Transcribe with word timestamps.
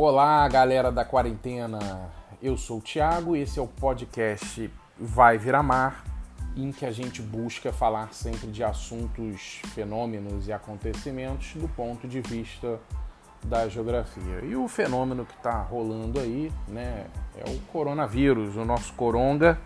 Olá, 0.00 0.46
galera 0.46 0.92
da 0.92 1.04
quarentena. 1.04 1.80
Eu 2.40 2.56
sou 2.56 2.78
o 2.78 2.80
Thiago 2.80 3.34
e 3.34 3.40
esse 3.40 3.58
é 3.58 3.62
o 3.62 3.66
podcast 3.66 4.70
Vai 4.96 5.36
Virar 5.38 5.64
Mar, 5.64 6.04
em 6.56 6.70
que 6.70 6.86
a 6.86 6.92
gente 6.92 7.20
busca 7.20 7.72
falar 7.72 8.14
sempre 8.14 8.46
de 8.46 8.62
assuntos, 8.62 9.60
fenômenos 9.74 10.46
e 10.46 10.52
acontecimentos 10.52 11.54
do 11.54 11.68
ponto 11.70 12.06
de 12.06 12.20
vista 12.20 12.78
da 13.42 13.68
geografia. 13.68 14.44
E 14.44 14.54
o 14.54 14.68
fenômeno 14.68 15.26
que 15.26 15.34
está 15.34 15.62
rolando 15.62 16.20
aí, 16.20 16.52
né, 16.68 17.08
é 17.36 17.50
o 17.50 17.58
coronavírus, 17.72 18.54
o 18.54 18.64
nosso 18.64 18.92
coronga, 18.92 19.58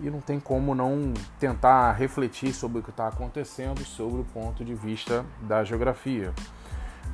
e 0.00 0.08
não 0.08 0.22
tem 0.22 0.40
como 0.40 0.74
não 0.74 1.12
tentar 1.38 1.92
refletir 1.92 2.54
sobre 2.54 2.78
o 2.78 2.82
que 2.82 2.88
está 2.88 3.08
acontecendo 3.08 3.84
sobre 3.84 4.22
o 4.22 4.24
ponto 4.24 4.64
de 4.64 4.74
vista 4.74 5.22
da 5.42 5.62
geografia. 5.64 6.32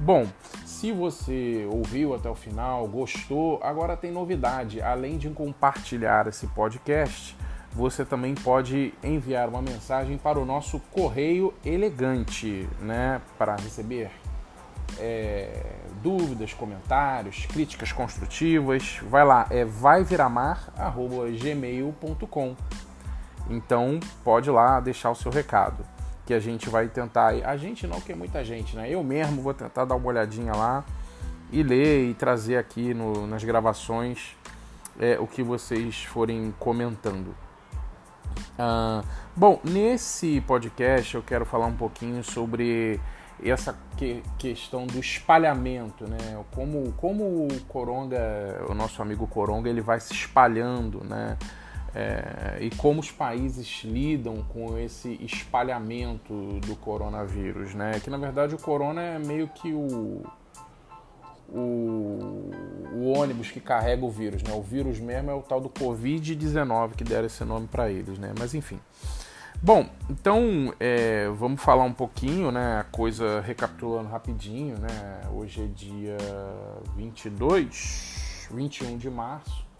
Bom, 0.00 0.26
se 0.64 0.90
você 0.90 1.68
ouviu 1.70 2.14
até 2.14 2.28
o 2.28 2.34
final, 2.34 2.88
gostou, 2.88 3.60
agora 3.62 3.96
tem 3.96 4.10
novidade. 4.10 4.82
Além 4.82 5.16
de 5.16 5.30
compartilhar 5.30 6.26
esse 6.26 6.48
podcast, 6.48 7.38
você 7.70 8.04
também 8.04 8.34
pode 8.34 8.92
enviar 9.02 9.48
uma 9.48 9.62
mensagem 9.62 10.18
para 10.18 10.40
o 10.40 10.44
nosso 10.44 10.80
correio 10.90 11.54
elegante, 11.64 12.68
né? 12.80 13.22
Para 13.38 13.54
receber 13.56 14.10
é, 14.98 15.64
dúvidas, 16.02 16.52
comentários, 16.52 17.46
críticas 17.46 17.92
construtivas. 17.92 18.98
Vai 19.08 19.24
lá, 19.24 19.46
é 19.50 19.64
vaiviramar@gmail.com. 19.64 22.56
Então 23.48 24.00
pode 24.24 24.50
lá 24.50 24.80
deixar 24.80 25.10
o 25.10 25.14
seu 25.14 25.30
recado 25.30 25.86
que 26.24 26.34
a 26.34 26.40
gente 26.40 26.68
vai 26.68 26.88
tentar. 26.88 27.28
A 27.44 27.56
gente 27.56 27.86
não, 27.86 28.00
que 28.00 28.12
é 28.12 28.14
muita 28.14 28.44
gente, 28.44 28.76
né? 28.76 28.90
Eu 28.90 29.02
mesmo 29.02 29.42
vou 29.42 29.54
tentar 29.54 29.84
dar 29.84 29.96
uma 29.96 30.06
olhadinha 30.06 30.52
lá 30.52 30.84
e 31.50 31.62
ler 31.62 32.10
e 32.10 32.14
trazer 32.14 32.56
aqui 32.56 32.94
no, 32.94 33.26
nas 33.26 33.44
gravações 33.44 34.36
é, 34.98 35.18
o 35.18 35.26
que 35.26 35.42
vocês 35.42 36.04
forem 36.04 36.54
comentando. 36.58 37.34
Ah, 38.58 39.02
bom, 39.36 39.60
nesse 39.64 40.40
podcast 40.42 41.14
eu 41.14 41.22
quero 41.22 41.44
falar 41.44 41.66
um 41.66 41.76
pouquinho 41.76 42.22
sobre 42.22 43.00
essa 43.42 43.76
que, 43.96 44.22
questão 44.38 44.86
do 44.86 44.98
espalhamento, 44.98 46.06
né? 46.08 46.42
Como, 46.54 46.92
como 46.92 47.46
o 47.46 47.48
Coronga, 47.68 48.64
o 48.68 48.74
nosso 48.74 49.02
amigo 49.02 49.26
Coronga, 49.26 49.68
ele 49.68 49.80
vai 49.80 49.98
se 50.00 50.12
espalhando, 50.12 51.02
né? 51.04 51.36
É, 51.94 52.58
e 52.60 52.70
como 52.70 53.00
os 53.00 53.10
países 53.10 53.82
lidam 53.84 54.42
com 54.48 54.78
esse 54.78 55.18
espalhamento 55.22 56.32
do 56.60 56.74
coronavírus, 56.76 57.74
né? 57.74 58.00
Que 58.00 58.08
na 58.08 58.16
verdade 58.16 58.54
o 58.54 58.58
corona 58.58 59.02
é 59.02 59.18
meio 59.18 59.46
que 59.48 59.74
o, 59.74 60.22
o, 61.50 62.50
o 62.94 63.12
ônibus 63.14 63.50
que 63.50 63.60
carrega 63.60 64.04
o 64.04 64.10
vírus, 64.10 64.42
né? 64.42 64.54
O 64.54 64.62
vírus 64.62 64.98
mesmo 64.98 65.30
é 65.30 65.34
o 65.34 65.42
tal 65.42 65.60
do 65.60 65.68
Covid-19 65.68 66.94
que 66.96 67.04
deram 67.04 67.26
esse 67.26 67.44
nome 67.44 67.66
para 67.66 67.90
eles, 67.90 68.18
né? 68.18 68.32
Mas 68.38 68.54
enfim. 68.54 68.80
Bom, 69.60 69.86
então 70.08 70.74
é, 70.80 71.28
vamos 71.28 71.62
falar 71.62 71.84
um 71.84 71.92
pouquinho, 71.92 72.50
né? 72.50 72.80
A 72.80 72.84
coisa 72.84 73.42
recapitulando 73.42 74.08
rapidinho, 74.08 74.78
né? 74.78 75.20
Hoje 75.30 75.62
é 75.62 75.66
dia 75.66 76.16
22, 76.96 78.48
21 78.50 78.96
de 78.96 79.10
março. 79.10 79.71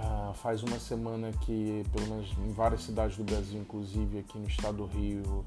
Ah, 0.00 0.32
faz 0.34 0.62
uma 0.62 0.78
semana 0.78 1.32
que, 1.40 1.84
pelo 1.92 2.06
menos 2.08 2.32
em 2.38 2.52
várias 2.52 2.84
cidades 2.84 3.16
do 3.16 3.24
Brasil, 3.24 3.60
inclusive 3.60 4.20
aqui 4.20 4.38
no 4.38 4.46
estado 4.46 4.76
do 4.76 4.86
Rio, 4.86 5.44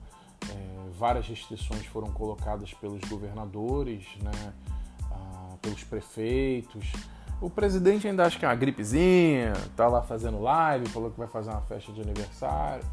é, 0.49 0.89
várias 0.97 1.25
restrições 1.25 1.85
foram 1.85 2.11
colocadas 2.11 2.73
pelos 2.73 2.99
governadores, 3.07 4.05
né, 4.21 4.53
ah, 5.09 5.55
pelos 5.61 5.83
prefeitos. 5.83 6.91
O 7.39 7.49
presidente 7.49 8.07
ainda 8.07 8.25
acha 8.25 8.37
que 8.37 8.43
é 8.43 8.47
uma 8.47 8.55
gripezinha, 8.55 9.53
tá 9.75 9.87
lá 9.87 10.01
fazendo 10.01 10.41
live, 10.41 10.89
falou 10.89 11.09
que 11.09 11.17
vai 11.17 11.27
fazer 11.27 11.49
uma 11.49 11.61
festa 11.61 11.91
de 11.93 12.01
aniversário. 12.01 12.83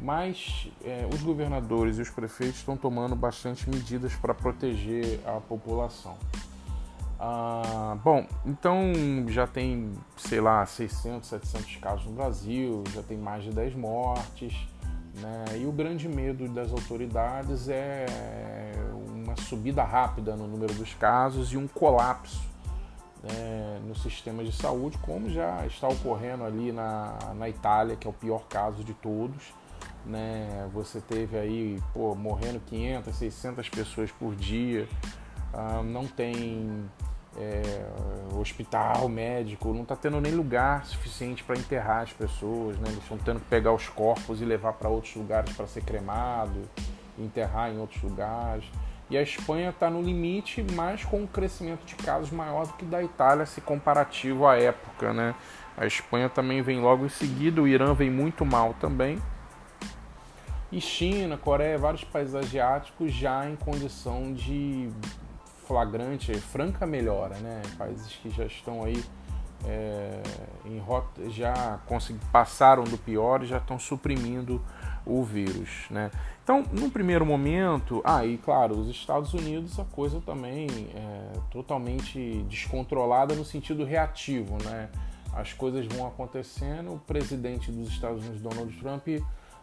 Mas 0.00 0.68
é, 0.84 1.06
os 1.12 1.20
governadores 1.20 1.98
e 1.98 2.02
os 2.02 2.10
prefeitos 2.10 2.58
estão 2.58 2.76
tomando 2.76 3.16
bastante 3.16 3.68
medidas 3.68 4.14
para 4.14 4.32
proteger 4.34 5.20
a 5.26 5.40
população. 5.40 6.16
Ah, 7.18 7.96
bom, 8.04 8.26
então 8.44 8.92
já 9.28 9.46
tem, 9.46 9.92
sei 10.16 10.40
lá, 10.40 10.64
600, 10.66 11.28
700 11.28 11.76
casos 11.76 12.06
no 12.06 12.12
Brasil, 12.12 12.84
já 12.92 13.02
tem 13.02 13.16
mais 13.16 13.42
de 13.42 13.50
10 13.50 13.74
mortes, 13.74 14.54
né? 15.14 15.44
E 15.58 15.64
o 15.64 15.72
grande 15.72 16.08
medo 16.08 16.46
das 16.48 16.70
autoridades 16.72 17.68
é 17.68 18.04
uma 19.06 19.34
subida 19.36 19.82
rápida 19.82 20.36
no 20.36 20.46
número 20.46 20.74
dos 20.74 20.92
casos 20.94 21.52
e 21.52 21.56
um 21.56 21.66
colapso 21.66 22.56
né, 23.22 23.80
no 23.86 23.94
sistema 23.94 24.44
de 24.44 24.52
saúde, 24.52 24.98
como 24.98 25.30
já 25.30 25.66
está 25.66 25.88
ocorrendo 25.88 26.44
ali 26.44 26.70
na, 26.70 27.18
na 27.34 27.48
Itália, 27.48 27.96
que 27.96 28.06
é 28.06 28.10
o 28.10 28.12
pior 28.12 28.44
caso 28.48 28.84
de 28.84 28.94
todos. 28.94 29.54
Né? 30.04 30.68
Você 30.72 31.00
teve 31.00 31.36
aí, 31.36 31.82
pô, 31.92 32.14
morrendo 32.14 32.60
500, 32.60 33.16
600 33.16 33.68
pessoas 33.68 34.12
por 34.12 34.36
dia. 34.36 34.88
Ah, 35.52 35.82
não 35.82 36.06
tem 36.06 36.84
é, 37.38 37.86
hospital, 38.38 39.08
médico, 39.08 39.72
não 39.72 39.82
está 39.82 39.96
tendo 39.96 40.20
nem 40.20 40.32
lugar 40.32 40.84
suficiente 40.86 41.44
para 41.44 41.56
enterrar 41.56 42.02
as 42.02 42.12
pessoas, 42.12 42.78
né? 42.78 42.88
Eles 42.88 43.02
estão 43.02 43.18
tendo 43.18 43.40
que 43.40 43.46
pegar 43.46 43.72
os 43.72 43.88
corpos 43.88 44.40
e 44.40 44.44
levar 44.44 44.72
para 44.74 44.88
outros 44.88 45.14
lugares 45.14 45.52
para 45.54 45.66
ser 45.66 45.82
cremado, 45.82 46.62
enterrar 47.18 47.70
em 47.70 47.78
outros 47.78 48.02
lugares. 48.02 48.64
E 49.08 49.16
a 49.16 49.22
Espanha 49.22 49.70
está 49.70 49.88
no 49.88 50.02
limite, 50.02 50.64
mas 50.72 51.04
com 51.04 51.22
um 51.22 51.26
crescimento 51.26 51.84
de 51.84 51.94
casos 51.94 52.30
maior 52.30 52.66
do 52.66 52.72
que 52.72 52.84
da 52.84 53.02
Itália, 53.02 53.46
se 53.46 53.60
comparativo 53.60 54.46
à 54.46 54.56
época, 54.56 55.12
né? 55.12 55.34
A 55.76 55.86
Espanha 55.86 56.28
também 56.28 56.62
vem 56.62 56.80
logo 56.80 57.04
em 57.04 57.08
seguida, 57.08 57.62
o 57.62 57.68
Irã 57.68 57.94
vem 57.94 58.10
muito 58.10 58.44
mal 58.44 58.74
também. 58.80 59.20
E 60.72 60.80
China, 60.80 61.36
Coreia, 61.36 61.78
vários 61.78 62.02
países 62.02 62.34
asiáticos 62.34 63.12
já 63.12 63.48
em 63.48 63.54
condição 63.54 64.32
de 64.32 64.90
flagrante, 65.66 66.32
franca 66.34 66.86
melhora, 66.86 67.36
né? 67.38 67.62
Países 67.76 68.12
que 68.22 68.30
já 68.30 68.44
estão 68.44 68.84
aí 68.84 69.02
é, 69.64 70.22
em 70.64 70.78
rota, 70.78 71.28
já 71.30 71.80
passaram 72.30 72.84
do 72.84 72.96
pior 72.96 73.42
e 73.42 73.46
já 73.46 73.58
estão 73.58 73.78
suprimindo 73.78 74.62
o 75.04 75.22
vírus, 75.22 75.86
né? 75.90 76.10
Então, 76.42 76.64
no 76.72 76.90
primeiro 76.90 77.26
momento, 77.26 78.00
ah, 78.04 78.20
claro, 78.44 78.78
os 78.78 78.88
Estados 78.88 79.34
Unidos 79.34 79.78
a 79.80 79.84
coisa 79.84 80.20
também 80.20 80.68
é 80.94 81.32
totalmente 81.50 82.44
descontrolada 82.48 83.34
no 83.34 83.44
sentido 83.44 83.84
reativo, 83.84 84.56
né? 84.64 84.88
As 85.32 85.52
coisas 85.52 85.84
vão 85.86 86.06
acontecendo, 86.06 86.94
o 86.94 86.98
presidente 86.98 87.70
dos 87.70 87.88
Estados 87.88 88.22
Unidos, 88.22 88.40
Donald 88.40 88.72
Trump, 88.78 89.08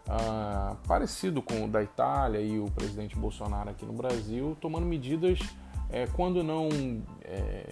ah, 0.07 0.75
parecido 0.85 1.41
com 1.41 1.65
o 1.65 1.67
da 1.67 1.81
Itália 1.81 2.39
e 2.39 2.59
o 2.59 2.65
presidente 2.65 3.15
Bolsonaro 3.15 3.69
aqui 3.69 3.85
no 3.85 3.93
Brasil, 3.93 4.57
tomando 4.59 4.85
medidas 4.85 5.39
é, 5.93 6.07
quando 6.07 6.43
não 6.43 6.69
é, 7.23 7.65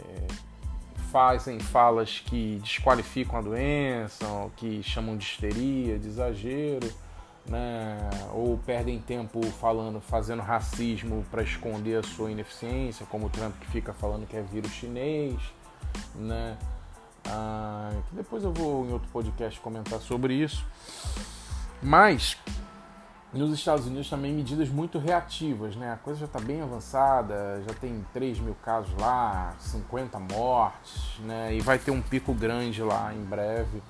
fazem 1.12 1.60
falas 1.60 2.20
que 2.20 2.60
desqualificam 2.62 3.40
a 3.40 3.42
doença, 3.42 4.26
que 4.56 4.84
chamam 4.84 5.18
de 5.18 5.26
histeria, 5.26 5.98
de 5.98 6.08
exagero, 6.08 6.88
né? 7.48 7.98
ou 8.32 8.58
perdem 8.60 9.00
tempo 9.00 9.44
falando, 9.44 10.00
fazendo 10.00 10.42
racismo 10.44 11.26
para 11.32 11.42
esconder 11.42 11.98
a 11.98 12.04
sua 12.04 12.32
ineficiência, 12.32 13.06
como 13.08 13.26
o 13.26 13.30
Trump 13.30 13.56
que 13.60 13.68
fica 13.68 13.92
falando 13.92 14.28
que 14.28 14.38
é 14.38 14.42
vírus 14.42 14.72
chinês, 14.72 15.36
né? 16.16 16.58
Ah, 17.26 17.92
depois 18.12 18.44
eu 18.44 18.54
vou 18.54 18.86
em 18.86 18.94
outro 18.94 19.08
podcast 19.10 19.60
comentar 19.60 20.00
sobre 20.00 20.36
isso. 20.36 20.66
Mas 21.82 22.38
nos 23.34 23.54
Estados 23.54 23.88
Unidos 23.88 24.10
também 24.10 24.34
medidas 24.34 24.68
muito 24.70 25.00
reativas, 25.00 25.76
né? 25.76 25.94
A 25.94 25.96
coisa 25.96 26.20
já 26.20 26.26
está 26.26 26.40
bem 26.40 26.62
avançada, 26.62 27.64
já 27.66 27.74
tem 27.74 28.06
3 28.14 28.40
mil 28.40 28.56
casos 28.56 28.94
lá, 29.00 29.56
50 29.60 30.20
mortes, 30.20 31.20
né? 31.20 31.56
E 31.56 31.62
vai 31.62 31.80
ter 31.80 31.92
um 31.92 32.02
pico 32.02 32.34
grande 32.34 32.84
lá 32.84 33.14
em 33.14 33.24
breve, 33.24 33.82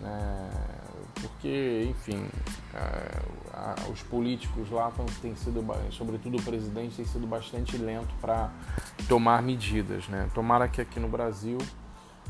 né? 0.00 0.50
Porque, 1.20 1.86
enfim, 1.90 2.26
é, 2.74 3.90
os 3.90 4.02
políticos 4.02 4.70
lá 4.70 4.90
têm 5.20 5.34
sido, 5.34 5.64
sobretudo 5.90 6.38
o 6.38 6.42
presidente, 6.42 6.96
tem 6.96 7.04
sido 7.04 7.26
bastante 7.26 7.76
lento 7.76 8.14
para 8.20 8.50
tomar 9.08 9.42
medidas, 9.42 10.08
né? 10.08 10.30
Tomara 10.34 10.68
que 10.68 10.80
aqui 10.80 10.98
no 10.98 11.08
Brasil 11.08 11.58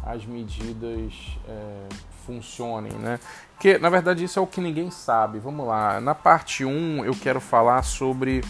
as 0.07 0.25
medidas 0.25 1.13
é, 1.49 1.89
funcionem, 2.25 2.93
né? 2.93 3.19
Que 3.59 3.77
na 3.77 3.91
verdade 3.91 4.23
isso 4.23 4.39
é 4.39 4.43
o 4.43 4.47
que 4.47 4.61
ninguém 4.61 4.91
sabe. 4.91 5.41
Vamos 5.41 5.67
lá. 5.67 6.01
Na 6.01 6.15
parte 6.15 6.65
1 6.65 7.05
eu 7.05 7.15
quero 7.15 7.41
falar 7.41 7.83
sobre 7.83 8.45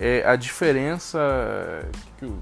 é, 0.00 0.26
a 0.26 0.34
diferença 0.36 1.18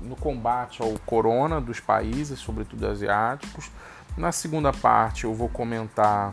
no 0.02 0.14
combate 0.14 0.80
ao 0.80 0.92
corona 1.04 1.60
dos 1.60 1.80
países, 1.80 2.38
sobretudo 2.38 2.86
asiáticos. 2.86 3.70
Na 4.16 4.30
segunda 4.30 4.72
parte 4.72 5.24
eu 5.24 5.34
vou 5.34 5.48
comentar 5.48 6.32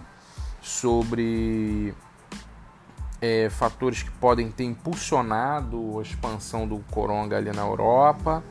sobre 0.61 1.95
é, 3.19 3.49
fatores 3.49 4.03
que 4.03 4.11
podem 4.11 4.51
ter 4.51 4.65
impulsionado 4.65 5.97
a 5.97 6.03
expansão 6.03 6.67
do 6.67 6.79
coronga 6.91 7.37
ali 7.37 7.51
na 7.51 7.63
Europa, 7.63 8.43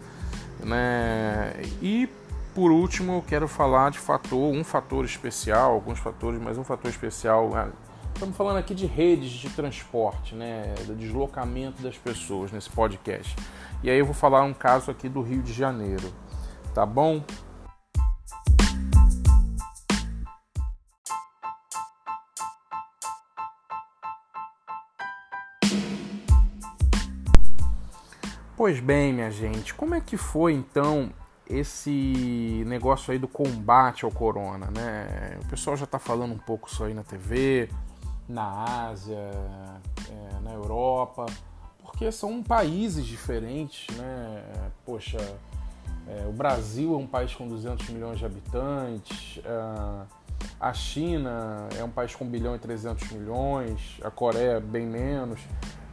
né? 0.65 1.53
E 1.81 2.09
por 2.55 2.71
último, 2.71 3.15
eu 3.15 3.23
quero 3.23 3.47
falar 3.47 3.91
de 3.91 3.99
fator, 3.99 4.53
um 4.53 4.65
fator 4.65 5.05
especial, 5.05 5.73
alguns 5.73 5.99
fatores, 5.99 6.41
mas 6.41 6.59
um 6.59 6.65
fator 6.65 6.91
especial. 6.91 7.51
Né? 7.51 7.71
Estamos 8.13 8.37
falando 8.37 8.59
aqui 8.59 8.75
de 8.75 8.87
redes 8.87 9.31
de 9.31 9.49
transporte, 9.51 10.35
né, 10.35 10.75
do 10.87 10.95
deslocamento 10.95 11.83
das 11.83 11.97
pessoas 11.97 12.51
nesse 12.53 12.69
podcast. 12.69 13.37
E 13.83 13.91
aí 13.91 13.99
eu 13.99 14.05
vou 14.05 14.15
falar 14.15 14.43
um 14.43 14.53
caso 14.53 14.91
aqui 14.91 15.09
do 15.09 15.23
Rio 15.23 15.43
de 15.43 15.53
Janeiro, 15.53 16.13
tá 16.75 16.85
bom? 16.85 17.23
Pois 28.57 28.79
bem, 28.79 29.15
minha 29.15 29.31
gente, 29.31 29.73
como 29.73 29.95
é 29.95 30.01
que 30.03 30.19
foi 30.19 30.53
então 30.53 31.11
esse 31.51 32.63
negócio 32.67 33.13
aí 33.13 33.19
do 33.19 33.27
combate 33.29 34.05
ao 34.05 34.11
corona, 34.11 34.71
né? 34.71 35.39
O 35.43 35.47
pessoal 35.49 35.77
já 35.77 35.85
está 35.85 35.99
falando 35.99 36.33
um 36.33 36.39
pouco 36.39 36.69
isso 36.69 36.85
aí 36.85 36.95
na 36.95 37.03
TV, 37.03 37.69
na 38.29 38.89
Ásia, 38.89 39.31
é, 40.09 40.41
na 40.41 40.53
Europa, 40.53 41.27
porque 41.83 42.13
são 42.13 42.43
países 42.43 43.05
diferentes, 43.05 43.95
né? 43.97 44.45
Poxa, 44.87 45.19
é, 46.07 46.27
o 46.27 46.33
Brasil 46.33 46.95
é 46.95 46.97
um 46.97 47.07
país 47.07 47.35
com 47.35 47.49
200 47.49 47.89
milhões 47.91 48.19
de 48.19 48.25
habitantes, 48.25 49.41
é, 49.45 50.21
a 50.59 50.73
China 50.73 51.69
é 51.79 51.85
um 51.85 51.91
país 51.91 52.15
com 52.15 52.25
1 52.25 52.29
bilhão 52.29 52.55
e 52.55 52.59
300 52.59 53.11
milhões, 53.11 53.99
a 54.03 54.11
Coreia 54.11 54.61
bem 54.61 54.87
menos. 54.87 55.41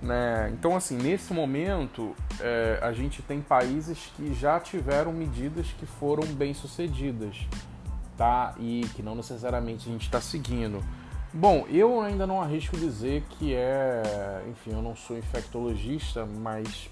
Né? 0.02 0.52
Então, 0.54 0.76
assim, 0.76 0.96
nesse 0.96 1.34
momento, 1.34 2.16
é, 2.40 2.80
a 2.82 2.92
gente 2.94 3.22
tem 3.22 3.42
países 3.42 4.12
que 4.16 4.34
já 4.34 4.60
tiveram 4.60 5.12
medidas 5.12 5.68
que 5.80 5.86
foram 5.86 6.28
bem 6.28 6.54
sucedidas, 6.54 7.36
tá? 8.16 8.54
E 8.60 8.82
que 8.96 9.02
não 9.02 9.16
necessariamente 9.16 9.90
a 9.90 9.92
gente 9.92 10.04
está 10.04 10.22
seguindo. 10.22 10.84
Bom, 11.34 11.66
eu 11.70 12.02
ainda 12.02 12.26
não 12.28 12.42
arrisco 12.42 12.78
dizer 12.78 13.24
que 13.32 13.54
é. 13.54 14.44
Enfim, 14.50 14.72
eu 14.72 14.82
não 14.82 14.96
sou 14.96 15.18
infectologista, 15.18 16.26
mas 16.26 16.90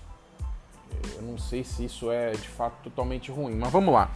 eu 1.15 1.21
não 1.21 1.37
sei 1.37 1.63
se 1.63 1.85
isso 1.85 2.11
é 2.11 2.31
de 2.31 2.47
fato 2.49 2.75
totalmente 2.83 3.31
ruim. 3.31 3.55
Mas 3.55 3.71
vamos 3.71 3.93
lá. 3.93 4.11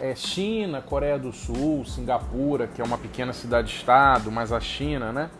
É 0.00 0.14
China, 0.14 0.82
Coreia 0.82 1.18
do 1.18 1.32
Sul, 1.32 1.84
Singapura, 1.84 2.66
que 2.66 2.80
é 2.80 2.84
uma 2.84 2.98
pequena 2.98 3.32
cidade-estado, 3.32 4.30
mas 4.30 4.52
a 4.52 4.60
China, 4.60 5.12
né? 5.12 5.30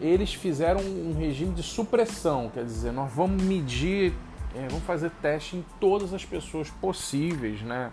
Eles 0.00 0.34
fizeram 0.34 0.80
um 0.80 1.14
regime 1.18 1.54
de 1.54 1.62
supressão, 1.62 2.50
quer 2.52 2.64
dizer, 2.64 2.92
nós 2.92 3.10
vamos 3.12 3.42
medir, 3.42 4.12
é, 4.54 4.66
vamos 4.68 4.84
fazer 4.84 5.10
teste 5.22 5.56
em 5.56 5.64
todas 5.80 6.12
as 6.12 6.24
pessoas 6.24 6.70
possíveis, 6.70 7.62
né? 7.62 7.90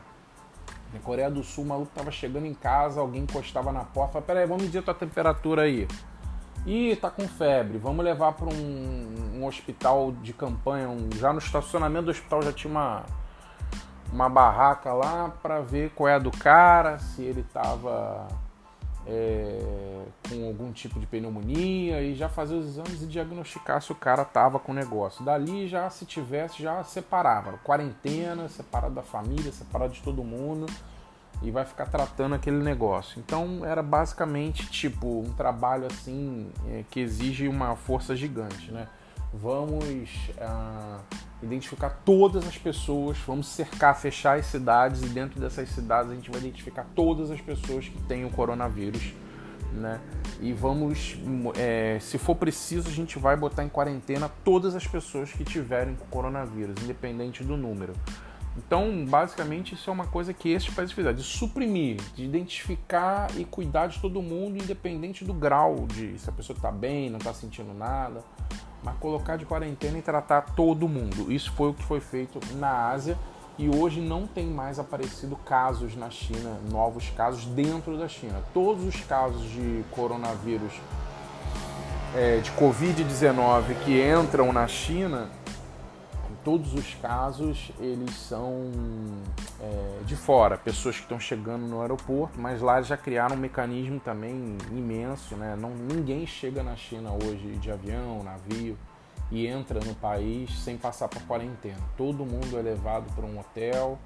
Na 0.94 1.00
Coreia 1.00 1.30
do 1.30 1.44
Sul, 1.44 1.64
o 1.64 1.68
maluco 1.68 1.92
tava 1.96 2.12
chegando 2.12 2.46
em 2.46 2.54
casa, 2.54 3.00
alguém 3.00 3.24
encostava 3.24 3.72
na 3.72 3.84
porta, 3.84 4.14
falava, 4.14 4.28
peraí, 4.28 4.46
vamos 4.46 4.64
medir 4.64 4.80
a 4.80 4.84
tua 4.84 4.94
temperatura 4.94 5.64
aí. 5.64 5.88
Ih, 6.66 6.96
tá 6.96 7.10
com 7.10 7.28
febre, 7.28 7.78
vamos 7.78 8.06
levar 8.06 8.34
para 8.34 8.46
um, 8.46 9.36
um, 9.36 9.46
hospital 9.46 10.12
de 10.22 10.32
campanha, 10.34 10.88
um, 10.88 11.10
já 11.18 11.34
no 11.34 11.40
estacionamento 11.40 12.06
do 12.06 12.12
hospital 12.12 12.42
já 12.42 12.54
tinha 12.54 12.72
uma, 12.72 13.04
uma 14.12 14.30
barraca 14.30 14.94
lá 14.94 15.34
para 15.42 15.60
ver 15.60 15.92
qual 15.96 16.08
é 16.08 16.16
a 16.16 16.20
do 16.20 16.32
cara, 16.32 17.00
se 17.00 17.22
ele 17.22 17.44
tava 17.44 18.28
é, 19.06 20.06
com 20.30 20.48
algum 20.48 20.72
tipo 20.72 21.00
de 21.00 21.06
pneumonia 21.06 22.02
e 22.02 22.16
já 22.16 22.30
fazer 22.30 22.56
os 22.56 22.66
exames 22.68 23.02
e 23.02 23.06
diagnosticar 23.06 23.82
se 23.82 23.92
o 23.92 23.96
cara 23.96 24.24
tava 24.24 24.60
com 24.60 24.72
o 24.72 24.76
negócio. 24.76 25.24
Dali 25.24 25.68
já, 25.68 25.90
se 25.90 26.06
tivesse, 26.06 26.62
já 26.62 26.84
separava. 26.84 27.58
Quarentena, 27.64 28.48
separado 28.48 28.96
da 28.96 29.04
família, 29.04 29.52
separado 29.52 29.94
de 29.94 30.02
todo 30.02 30.24
mundo 30.24 30.66
e 31.42 31.52
vai 31.52 31.66
ficar 31.66 31.86
tratando 31.86 32.36
aquele 32.36 32.64
negócio. 32.64 33.20
Então 33.20 33.66
era 33.66 33.84
basicamente 33.84 34.68
tipo 34.68 35.22
um 35.22 35.34
trabalho 35.34 35.86
assim 35.88 36.50
é, 36.70 36.84
que 36.90 37.00
exige 37.00 37.48
uma 37.48 37.76
força 37.76 38.16
gigante, 38.16 38.72
né? 38.72 38.88
Vamos 39.34 40.30
ah, 40.40 41.00
identificar 41.44 41.90
todas 42.06 42.48
as 42.48 42.58
pessoas, 42.58 43.18
vamos 43.26 43.48
cercar, 43.48 43.96
fechar 44.00 44.38
as 44.38 44.46
cidades 44.46 45.02
e 45.02 45.08
dentro 45.08 45.40
dessas 45.40 45.70
cidades 45.70 46.12
a 46.12 46.16
gente 46.16 46.30
vai 46.30 46.40
identificar 46.40 46.86
todas 46.96 47.32
as 47.32 47.42
pessoas 47.42 47.88
que 47.88 48.02
têm 48.04 48.26
o 48.26 48.30
coronavírus, 48.30 49.14
né? 49.74 50.00
E 50.40 50.54
vamos, 50.54 51.18
é, 51.58 51.98
se 52.02 52.18
for 52.18 52.36
preciso, 52.36 52.90
a 52.90 52.92
gente 52.92 53.18
vai 53.20 53.36
botar 53.36 53.64
em 53.64 53.70
quarentena 53.70 54.30
todas 54.44 54.76
as 54.76 54.86
pessoas 54.86 55.32
que 55.32 55.44
tiverem 55.44 55.96
coronavírus, 56.10 56.82
independente 56.84 57.44
do 57.44 57.56
número. 57.58 57.94
Então, 58.56 59.04
basicamente, 59.06 59.74
isso 59.74 59.90
é 59.90 59.94
uma 59.94 60.06
coisa 60.06 60.32
que 60.32 60.50
esses 60.50 60.70
países 60.70 60.94
fizeram, 60.94 61.16
de 61.16 61.24
suprimir, 61.24 61.98
de 62.16 62.24
identificar 62.24 63.28
e 63.36 63.44
cuidar 63.46 63.88
de 63.88 64.00
todo 64.00 64.22
mundo, 64.22 64.62
independente 64.62 65.26
do 65.26 65.34
grau 65.34 65.88
de 65.88 66.20
se 66.20 66.30
a 66.30 66.34
pessoa 66.34 66.56
está 66.56 66.72
bem, 66.72 67.10
não 67.10 67.18
está 67.18 67.34
sentindo 67.34 67.74
nada 67.74 68.24
mas 68.84 68.96
colocar 68.98 69.38
de 69.38 69.46
quarentena 69.46 69.98
e 69.98 70.02
tratar 70.02 70.42
todo 70.56 70.88
mundo. 70.88 71.32
Isso 71.32 71.52
foi 71.54 71.70
o 71.70 71.74
que 71.74 71.84
foi 71.84 72.00
feito 72.00 72.40
na 72.56 72.90
Ásia 72.90 73.18
e 73.58 73.70
hoje 73.70 74.02
não 74.02 74.26
tem 74.26 74.48
mais 74.48 74.80
aparecido 74.80 75.36
casos 75.36 75.96
na 75.96 76.10
China, 76.10 76.58
novos 76.72 77.10
casos 77.12 77.46
dentro 77.46 77.98
da 77.98 78.08
China. 78.08 78.42
Todos 78.54 78.84
os 78.84 79.00
casos 79.02 79.44
de 79.44 79.84
coronavírus, 79.92 80.74
é, 82.16 82.38
de 82.38 82.52
Covid-19 82.52 83.76
que 83.86 84.02
entram 84.02 84.52
na 84.52 84.68
China 84.68 85.30
todos 86.44 86.74
os 86.74 86.94
casos 86.96 87.72
eles 87.80 88.14
são 88.16 88.70
é, 89.60 90.00
de 90.06 90.16
fora, 90.16 90.58
pessoas 90.58 90.96
que 90.96 91.04
estão 91.04 91.20
chegando 91.20 91.66
no 91.66 91.82
aeroporto, 91.82 92.40
mas 92.40 92.62
lá 92.62 92.82
já 92.82 92.98
criaram 92.98 93.36
um 93.36 93.40
mecanismo 93.40 94.00
também 94.00 94.58
imenso, 94.72 95.36
né? 95.36 95.56
Não, 95.60 95.70
ninguém 95.72 96.26
chega 96.28 96.62
na 96.62 96.76
China 96.76 97.12
hoje 97.12 97.58
de 97.58 97.72
avião, 97.72 98.24
navio 98.24 98.78
e 99.32 99.48
entra 99.48 99.80
no 99.80 99.96
país 99.96 100.52
sem 100.60 100.78
passar 100.78 101.08
por 101.08 101.22
quarentena. 101.24 101.80
Todo 101.98 102.26
mundo 102.26 102.58
é 102.58 102.62
levado 102.62 103.12
para 103.16 103.26
um 103.26 103.40
hotel, 103.40 103.98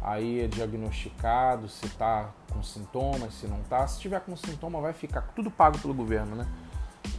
aí 0.00 0.40
é 0.40 0.48
diagnosticado 0.48 1.68
se 1.68 1.86
está 1.86 2.30
com 2.52 2.62
sintomas, 2.62 3.34
se 3.34 3.46
não 3.46 3.60
está. 3.60 3.86
Se 3.86 4.00
tiver 4.00 4.20
com 4.20 4.34
sintoma, 4.36 4.80
vai 4.80 4.92
ficar 4.92 5.22
tudo 5.34 5.50
pago 5.50 5.78
pelo 5.78 5.94
governo, 5.94 6.34
né? 6.34 6.46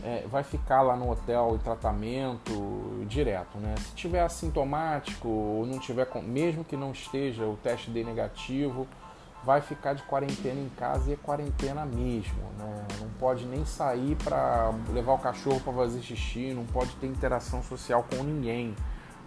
É, 0.03 0.25
vai 0.29 0.43
ficar 0.43 0.81
lá 0.81 0.95
no 0.95 1.09
hotel 1.11 1.55
em 1.55 1.57
tratamento 1.59 3.05
direto, 3.07 3.57
né? 3.57 3.75
Se 3.77 3.95
tiver 3.95 4.21
assintomático 4.21 5.27
ou 5.27 5.65
não 5.65 5.79
tiver, 5.79 6.07
mesmo 6.23 6.63
que 6.63 6.75
não 6.75 6.91
esteja 6.91 7.45
o 7.45 7.57
teste 7.57 7.89
de 7.89 8.03
negativo, 8.03 8.87
vai 9.43 9.61
ficar 9.61 9.93
de 9.93 10.03
quarentena 10.03 10.59
em 10.59 10.69
casa 10.69 11.09
e 11.09 11.13
é 11.13 11.17
quarentena 11.17 11.85
mesmo, 11.85 12.41
né? 12.57 12.85
Não 12.99 13.09
pode 13.19 13.45
nem 13.45 13.65
sair 13.65 14.15
para 14.23 14.73
levar 14.91 15.13
o 15.13 15.19
cachorro 15.19 15.59
para 15.59 15.73
fazer 15.73 16.01
xixi, 16.01 16.53
não 16.53 16.65
pode 16.65 16.91
ter 16.95 17.07
interação 17.07 17.61
social 17.63 18.05
com 18.09 18.23
ninguém, 18.23 18.75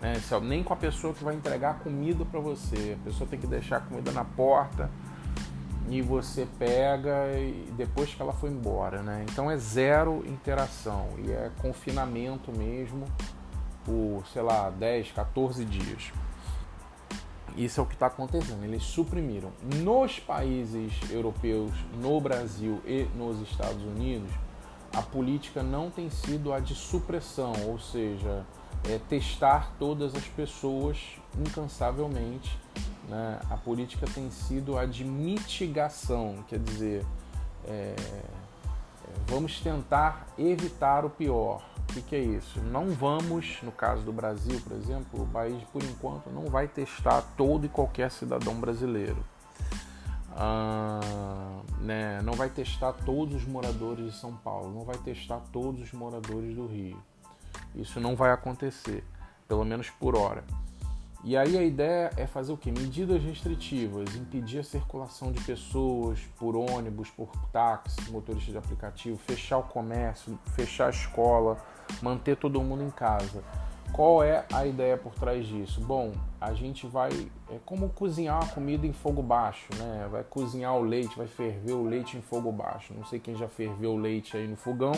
né? 0.00 0.14
Nem 0.42 0.62
com 0.62 0.72
a 0.72 0.76
pessoa 0.76 1.12
que 1.12 1.22
vai 1.22 1.34
entregar 1.34 1.78
comida 1.80 2.24
para 2.24 2.40
você. 2.40 2.96
A 3.00 3.04
pessoa 3.04 3.28
tem 3.28 3.38
que 3.38 3.46
deixar 3.46 3.78
a 3.78 3.80
comida 3.80 4.10
na 4.12 4.24
porta 4.24 4.90
e 5.88 6.02
você 6.02 6.46
pega 6.58 7.30
e 7.38 7.72
depois 7.76 8.12
que 8.12 8.20
ela 8.20 8.32
foi 8.32 8.50
embora, 8.50 9.02
né? 9.02 9.24
Então 9.30 9.50
é 9.50 9.56
zero 9.56 10.24
interação 10.26 11.08
e 11.18 11.30
é 11.30 11.50
confinamento 11.60 12.50
mesmo 12.50 13.04
por, 13.84 14.24
sei 14.32 14.42
lá, 14.42 14.68
10, 14.70 15.12
14 15.12 15.64
dias. 15.64 16.12
Isso 17.56 17.80
é 17.80 17.82
o 17.82 17.86
que 17.86 17.94
está 17.94 18.06
acontecendo. 18.06 18.64
Eles 18.64 18.82
suprimiram. 18.82 19.50
Nos 19.76 20.18
países 20.18 20.92
europeus, 21.10 21.72
no 22.00 22.20
Brasil 22.20 22.82
e 22.84 23.04
nos 23.16 23.40
Estados 23.40 23.82
Unidos, 23.82 24.30
a 24.92 25.00
política 25.02 25.62
não 25.62 25.90
tem 25.90 26.10
sido 26.10 26.52
a 26.52 26.58
de 26.58 26.74
supressão, 26.74 27.52
ou 27.66 27.78
seja, 27.78 28.44
é 28.84 28.98
testar 29.08 29.72
todas 29.78 30.14
as 30.14 30.24
pessoas 30.24 30.98
incansavelmente 31.38 32.58
né? 33.08 33.40
A 33.50 33.56
política 33.56 34.06
tem 34.12 34.30
sido 34.30 34.78
a 34.78 34.84
de 34.84 35.04
mitigação, 35.04 36.44
quer 36.48 36.58
dizer, 36.58 37.06
é, 37.64 37.94
é, 37.98 38.22
vamos 39.26 39.60
tentar 39.60 40.26
evitar 40.38 41.04
o 41.04 41.10
pior. 41.10 41.62
O 41.88 41.92
que, 41.92 42.02
que, 42.02 42.16
é 42.16 42.20
isso? 42.20 42.60
Não 42.60 42.90
vamos, 42.90 43.58
no 43.62 43.70
caso 43.70 44.02
do 44.02 44.12
Brasil, 44.12 44.60
por 44.60 44.76
exemplo, 44.76 45.22
o 45.22 45.26
país, 45.26 45.62
por 45.72 45.82
enquanto, 45.82 46.28
não 46.30 46.46
vai 46.46 46.66
testar 46.66 47.22
todo 47.36 47.64
e 47.64 47.68
qualquer 47.68 48.10
cidadão 48.10 48.54
brasileiro. 48.54 49.24
Ah, 50.36 51.62
né, 51.80 52.20
não 52.22 52.34
vai 52.34 52.50
testar 52.50 52.92
todos 52.92 53.36
os 53.36 53.44
moradores 53.46 54.12
de 54.12 54.18
São 54.18 54.36
Paulo, 54.36 54.74
não 54.74 54.84
vai 54.84 54.98
testar 54.98 55.40
todos 55.52 55.80
os 55.80 55.92
moradores 55.92 56.54
do 56.54 56.66
Rio. 56.66 57.00
Isso 57.74 58.00
não 58.00 58.16
vai 58.16 58.32
acontecer, 58.32 59.04
pelo 59.48 59.64
menos 59.64 59.88
por 59.88 60.16
hora. 60.16 60.44
E 61.24 61.36
aí 61.36 61.58
a 61.58 61.62
ideia 61.62 62.10
é 62.16 62.26
fazer 62.26 62.52
o 62.52 62.56
que? 62.56 62.70
Medidas 62.70 63.22
restritivas, 63.22 64.14
impedir 64.14 64.60
a 64.60 64.64
circulação 64.64 65.32
de 65.32 65.42
pessoas 65.42 66.20
por 66.38 66.54
ônibus, 66.54 67.10
por 67.10 67.30
táxi, 67.52 68.10
motorista 68.10 68.52
de 68.52 68.58
aplicativo, 68.58 69.18
fechar 69.18 69.58
o 69.58 69.64
comércio, 69.64 70.38
fechar 70.54 70.86
a 70.86 70.90
escola, 70.90 71.58
manter 72.00 72.36
todo 72.36 72.62
mundo 72.62 72.84
em 72.84 72.90
casa. 72.90 73.42
Qual 73.92 74.22
é 74.22 74.44
a 74.52 74.66
ideia 74.66 74.96
por 74.96 75.14
trás 75.14 75.46
disso? 75.46 75.80
Bom, 75.80 76.12
a 76.40 76.52
gente 76.52 76.86
vai. 76.86 77.10
É 77.50 77.58
como 77.64 77.88
cozinhar 77.88 78.42
uma 78.42 78.52
comida 78.52 78.86
em 78.86 78.92
fogo 78.92 79.22
baixo, 79.22 79.68
né? 79.78 80.06
Vai 80.10 80.22
cozinhar 80.24 80.74
o 80.76 80.82
leite, 80.82 81.16
vai 81.16 81.26
ferver 81.26 81.72
o 81.72 81.84
leite 81.84 82.16
em 82.16 82.20
fogo 82.20 82.52
baixo. 82.52 82.92
Não 82.94 83.04
sei 83.04 83.18
quem 83.18 83.34
já 83.36 83.48
ferveu 83.48 83.92
o 83.92 83.96
leite 83.96 84.36
aí 84.36 84.46
no 84.46 84.56
fogão. 84.56 84.92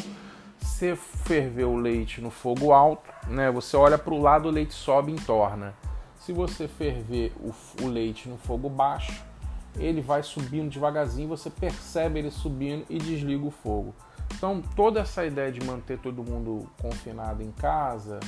Se 0.58 0.96
ferver 0.96 1.64
o 1.64 1.76
leite 1.76 2.20
no 2.20 2.30
fogo 2.30 2.72
alto, 2.72 3.08
né? 3.28 3.50
Você 3.50 3.76
olha 3.76 3.96
para 3.96 4.12
o 4.12 4.20
lado, 4.20 4.48
o 4.48 4.50
leite 4.50 4.74
sobe 4.74 5.12
e 5.12 5.14
entorna. 5.14 5.74
Se 6.28 6.32
você 6.34 6.68
ferver 6.68 7.32
o, 7.40 7.54
o 7.82 7.86
leite 7.88 8.28
no 8.28 8.36
fogo 8.36 8.68
baixo, 8.68 9.24
ele 9.78 10.02
vai 10.02 10.22
subindo 10.22 10.68
devagarzinho, 10.68 11.26
você 11.26 11.48
percebe 11.48 12.18
ele 12.18 12.30
subindo 12.30 12.84
e 12.90 12.98
desliga 12.98 13.46
o 13.46 13.50
fogo. 13.50 13.94
Então, 14.34 14.60
toda 14.76 15.00
essa 15.00 15.24
ideia 15.24 15.50
de 15.50 15.64
manter 15.64 15.98
todo 15.98 16.22
mundo 16.22 16.70
confinado 16.82 17.42
em 17.42 17.50
casa 17.50 18.20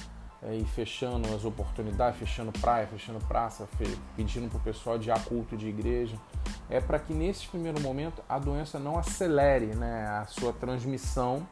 é, 0.43 0.57
e 0.57 0.65
fechando 0.65 1.29
as 1.35 1.45
oportunidades, 1.45 2.19
fechando 2.19 2.51
praia, 2.59 2.87
fechando 2.87 3.19
praça, 3.27 3.69
pedindo 4.17 4.49
para 4.49 4.57
o 4.57 4.63
pessoal 4.63 4.97
de 4.97 5.11
culto 5.29 5.55
de 5.55 5.69
igreja, 5.69 6.17
é 6.71 6.81
para 6.81 6.99
que 6.99 7.13
nesse 7.13 7.47
primeiro 7.49 7.83
momento 7.83 8.23
a 8.27 8.39
doença 8.39 8.79
não 8.79 8.99
acelere 8.99 9.75
né, 9.75 10.07
a 10.07 10.25
sua 10.25 10.55
transmissão 10.55 11.47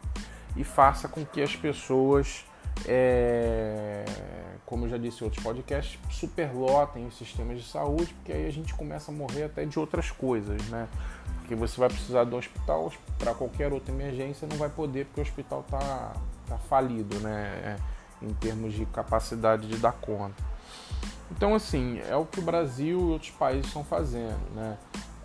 e 0.57 0.65
faça 0.65 1.09
com 1.09 1.27
que 1.27 1.43
as 1.43 1.55
pessoas, 1.55 2.47
é, 2.87 4.05
como 4.67 4.85
eu 4.85 4.91
já 4.91 4.99
disse 4.99 5.23
em 5.23 5.25
outros 5.25 5.43
podcasts, 5.43 5.99
superlotem 6.11 7.07
os 7.07 7.17
sistemas 7.17 7.59
de 7.59 7.69
saúde, 7.69 8.13
porque 8.15 8.33
aí 8.33 8.47
a 8.47 8.53
gente 8.53 8.75
começa 8.75 9.11
a 9.11 9.15
morrer 9.15 9.45
até 9.45 9.65
de 9.65 9.79
outras 9.79 10.11
coisas, 10.11 10.63
né? 10.69 10.87
Porque 11.41 11.55
você 11.55 11.81
vai 11.81 11.89
precisar 11.89 12.25
do 12.25 12.37
hospital 12.37 12.93
para 13.19 13.35
qualquer 13.35 13.73
outra 13.73 13.93
emergência, 13.95 14.47
não 14.47 14.59
vai 14.59 14.69
poder 14.69 15.07
porque 15.07 15.21
o 15.21 15.23
hospital 15.23 15.61
está 15.61 16.13
tá 16.47 16.59
falido, 16.59 17.19
né? 17.21 17.47
É, 17.65 17.77
em 18.21 18.35
termos 18.35 18.75
de 18.75 18.85
capacidade 18.87 19.69
de 19.69 19.77
dar 19.77 19.93
conta. 19.93 20.43
Então, 21.31 21.55
assim, 21.55 22.01
é 22.09 22.17
o 22.17 22.25
que 22.25 22.41
o 22.41 22.43
Brasil 22.43 22.99
e 22.99 23.13
outros 23.13 23.31
países 23.31 23.67
estão 23.67 23.85
fazendo, 23.85 24.55
né? 24.55 24.77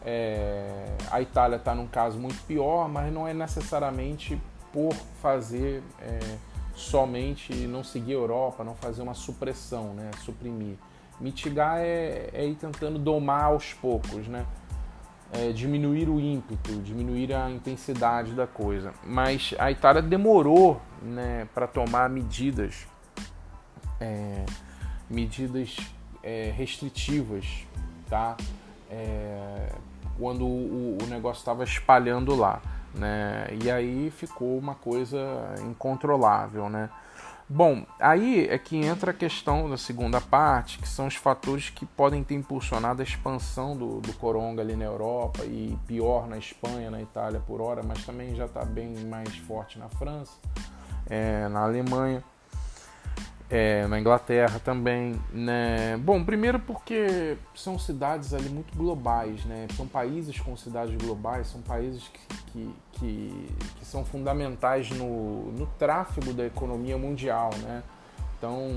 É, 0.05 0.95
a 1.10 1.22
Itália 1.22 1.55
está 1.55 1.74
num 1.74 1.88
caso 1.88 2.19
muito 2.19 2.41
pior, 2.45 2.89
mas 2.89 3.12
não 3.12 3.27
é 3.27 3.33
necessariamente 3.33 4.39
por 4.72 4.93
fazer 5.22 5.81
é, 6.01 6.19
somente 6.73 7.53
não 7.67 7.83
seguir 7.83 8.13
a 8.13 8.15
Europa, 8.15 8.63
não 8.63 8.75
fazer 8.75 9.01
uma 9.01 9.13
supressão, 9.13 9.93
né? 9.93 10.11
Suprimir. 10.23 10.75
Mitigar 11.19 11.79
é, 11.79 12.29
é 12.33 12.45
ir 12.45 12.55
tentando 12.55 12.97
domar 12.97 13.45
aos 13.45 13.73
poucos, 13.73 14.27
né? 14.27 14.45
é, 15.33 15.51
diminuir 15.51 16.07
o 16.07 16.19
ímpeto, 16.19 16.71
diminuir 16.81 17.33
a 17.33 17.49
intensidade 17.49 18.33
da 18.33 18.45
coisa. 18.45 18.93
Mas 19.03 19.53
a 19.57 19.71
Itália 19.71 20.01
demorou 20.01 20.79
né, 21.01 21.47
para 21.53 21.65
tomar 21.65 22.07
medidas, 22.07 22.87
é, 23.99 24.45
medidas 25.09 25.75
é, 26.21 26.53
restritivas, 26.55 27.65
tá? 28.07 28.37
É, 28.89 29.69
quando 30.19 30.45
o, 30.45 30.99
o 31.01 31.05
negócio 31.07 31.39
estava 31.39 31.63
espalhando 31.63 32.35
lá, 32.35 32.61
né? 32.93 33.47
E 33.63 33.69
aí 33.69 34.12
ficou 34.12 34.57
uma 34.57 34.75
coisa 34.75 35.19
incontrolável, 35.62 36.69
né? 36.69 36.89
Bom, 37.47 37.85
aí 38.00 38.47
é 38.47 38.57
que 38.57 38.77
entra 38.77 39.12
a 39.12 39.13
questão 39.13 39.69
da 39.69 39.77
segunda 39.77 40.21
parte, 40.21 40.79
que 40.79 40.88
são 40.88 41.07
os 41.07 41.15
fatores 41.15 41.69
que 41.69 41.85
podem 41.85 42.23
ter 42.23 42.35
impulsionado 42.35 43.01
a 43.01 43.03
expansão 43.03 43.75
do, 43.75 44.00
do 44.00 44.13
coronga 44.13 44.62
ali 44.62 44.75
na 44.75 44.85
Europa 44.85 45.43
e 45.43 45.77
pior 45.85 46.27
na 46.27 46.38
Espanha, 46.38 46.89
na 46.89 47.01
Itália 47.01 47.41
por 47.45 47.62
hora, 47.62 47.83
mas 47.83 48.05
também 48.05 48.33
já 48.33 48.45
está 48.45 48.63
bem 48.63 48.95
mais 49.05 49.35
forte 49.35 49.77
na 49.77 49.89
França, 49.89 50.31
é, 51.09 51.47
na 51.50 51.63
Alemanha 51.63 52.23
é, 53.53 53.86
na 53.86 54.00
Inglaterra 54.00 54.57
também, 54.57 55.22
né? 55.31 55.95
Bom, 55.98 56.24
primeiro 56.24 56.60
porque 56.60 57.38
são 57.53 57.77
cidades 57.77 58.33
ali 58.33 58.50
muito 58.50 58.75
globais, 58.75 59.45
né? 59.45 59.67
São 59.77 59.88
países 59.88 60.39
com 60.39 60.57
cidades 60.57 60.95
globais, 60.95 61.45
são 61.45 61.62
países 61.62 62.07
que, 62.07 62.36
que, 62.48 62.75
que, 62.93 63.55
que 63.77 63.86
são 63.86 64.03
fundamentais 64.03 64.89
no, 64.89 65.51
no 65.51 65.67
tráfego 65.77 66.33
da 66.33 66.43
economia 66.48 66.98
mundial, 66.98 67.51
né? 67.62 67.83
Então, 68.39 68.72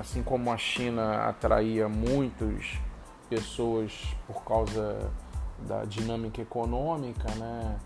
assim 0.00 0.22
como 0.22 0.50
a 0.50 0.56
China 0.56 1.28
atraía 1.28 1.86
muitas 1.86 2.78
pessoas 3.28 3.92
por 4.26 4.42
causa 4.44 5.10
da 5.58 5.84
dinâmica 5.84 6.40
econômica, 6.40 7.34
né? 7.34 7.76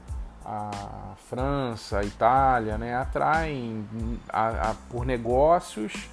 A 0.45 1.15
França, 1.29 1.99
a 1.99 2.05
Itália, 2.05 2.79
né? 2.79 2.95
Atraem 2.95 3.85
a, 4.29 4.71
a, 4.71 4.75
por 4.89 5.05
negócios 5.05 6.09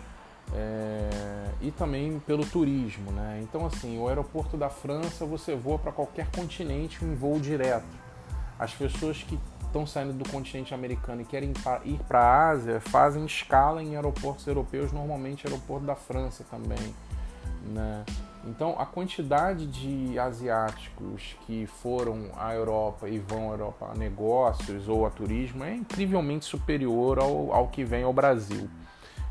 é, 0.53 1.49
e 1.61 1.71
também 1.71 2.19
pelo 2.19 2.45
turismo, 2.45 3.11
né? 3.11 3.39
Então 3.43 3.65
assim, 3.65 3.99
o 3.99 4.07
aeroporto 4.07 4.55
da 4.57 4.69
França 4.69 5.25
você 5.25 5.55
voa 5.55 5.77
para 5.77 5.91
qualquer 5.91 6.29
continente 6.31 7.03
em 7.03 7.15
voo 7.15 7.39
direto. 7.39 7.85
As 8.57 8.73
pessoas 8.73 9.21
que 9.23 9.37
estão 9.65 9.85
saindo 9.85 10.13
do 10.13 10.27
continente 10.29 10.73
americano 10.73 11.21
e 11.21 11.25
querem 11.25 11.53
ir 11.85 11.99
para 12.07 12.19
a 12.19 12.49
Ásia 12.49 12.79
fazem 12.79 13.25
escala 13.25 13.83
em 13.83 13.95
aeroportos 13.95 14.47
europeus, 14.47 14.91
normalmente 14.91 15.45
aeroporto 15.45 15.85
da 15.85 15.95
França 15.95 16.43
também, 16.49 16.95
né? 17.65 18.03
Então 18.45 18.79
a 18.79 18.85
quantidade 18.85 19.67
de 19.67 20.17
asiáticos 20.17 21.35
que 21.45 21.67
foram 21.67 22.29
à 22.37 22.53
Europa 22.53 23.09
e 23.09 23.19
vão 23.19 23.49
à 23.49 23.53
Europa 23.53 23.89
a 23.91 23.97
negócios 23.97 24.87
ou 24.87 25.05
a 25.05 25.09
turismo 25.09 25.65
é 25.65 25.75
incrivelmente 25.75 26.45
superior 26.45 27.19
ao, 27.19 27.51
ao 27.53 27.67
que 27.67 27.83
vem 27.83 28.03
ao 28.03 28.13
Brasil. 28.13 28.69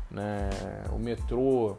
Né? 0.09 0.49
O 0.91 0.97
metrô 0.97 1.77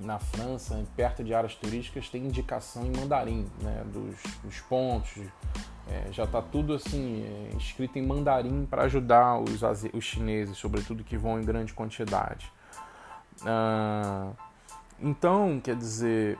na 0.00 0.18
França, 0.18 0.82
perto 0.96 1.24
de 1.24 1.34
áreas 1.34 1.54
turísticas, 1.54 2.08
tem 2.08 2.24
indicação 2.24 2.86
em 2.86 2.90
mandarim 2.96 3.46
né? 3.60 3.84
dos, 3.92 4.16
dos 4.42 4.60
pontos. 4.60 5.22
É, 5.90 6.12
já 6.12 6.24
está 6.24 6.42
tudo 6.42 6.74
assim 6.74 7.24
é, 7.24 7.56
escrito 7.56 7.98
em 7.98 8.06
mandarim 8.06 8.66
para 8.66 8.82
ajudar 8.82 9.40
os, 9.40 9.62
os 9.92 10.04
chineses, 10.04 10.56
sobretudo 10.56 11.02
que 11.02 11.16
vão 11.16 11.40
em 11.40 11.44
grande 11.44 11.72
quantidade. 11.72 12.52
Ah, 13.44 14.32
então, 15.00 15.60
quer 15.60 15.76
dizer, 15.76 16.38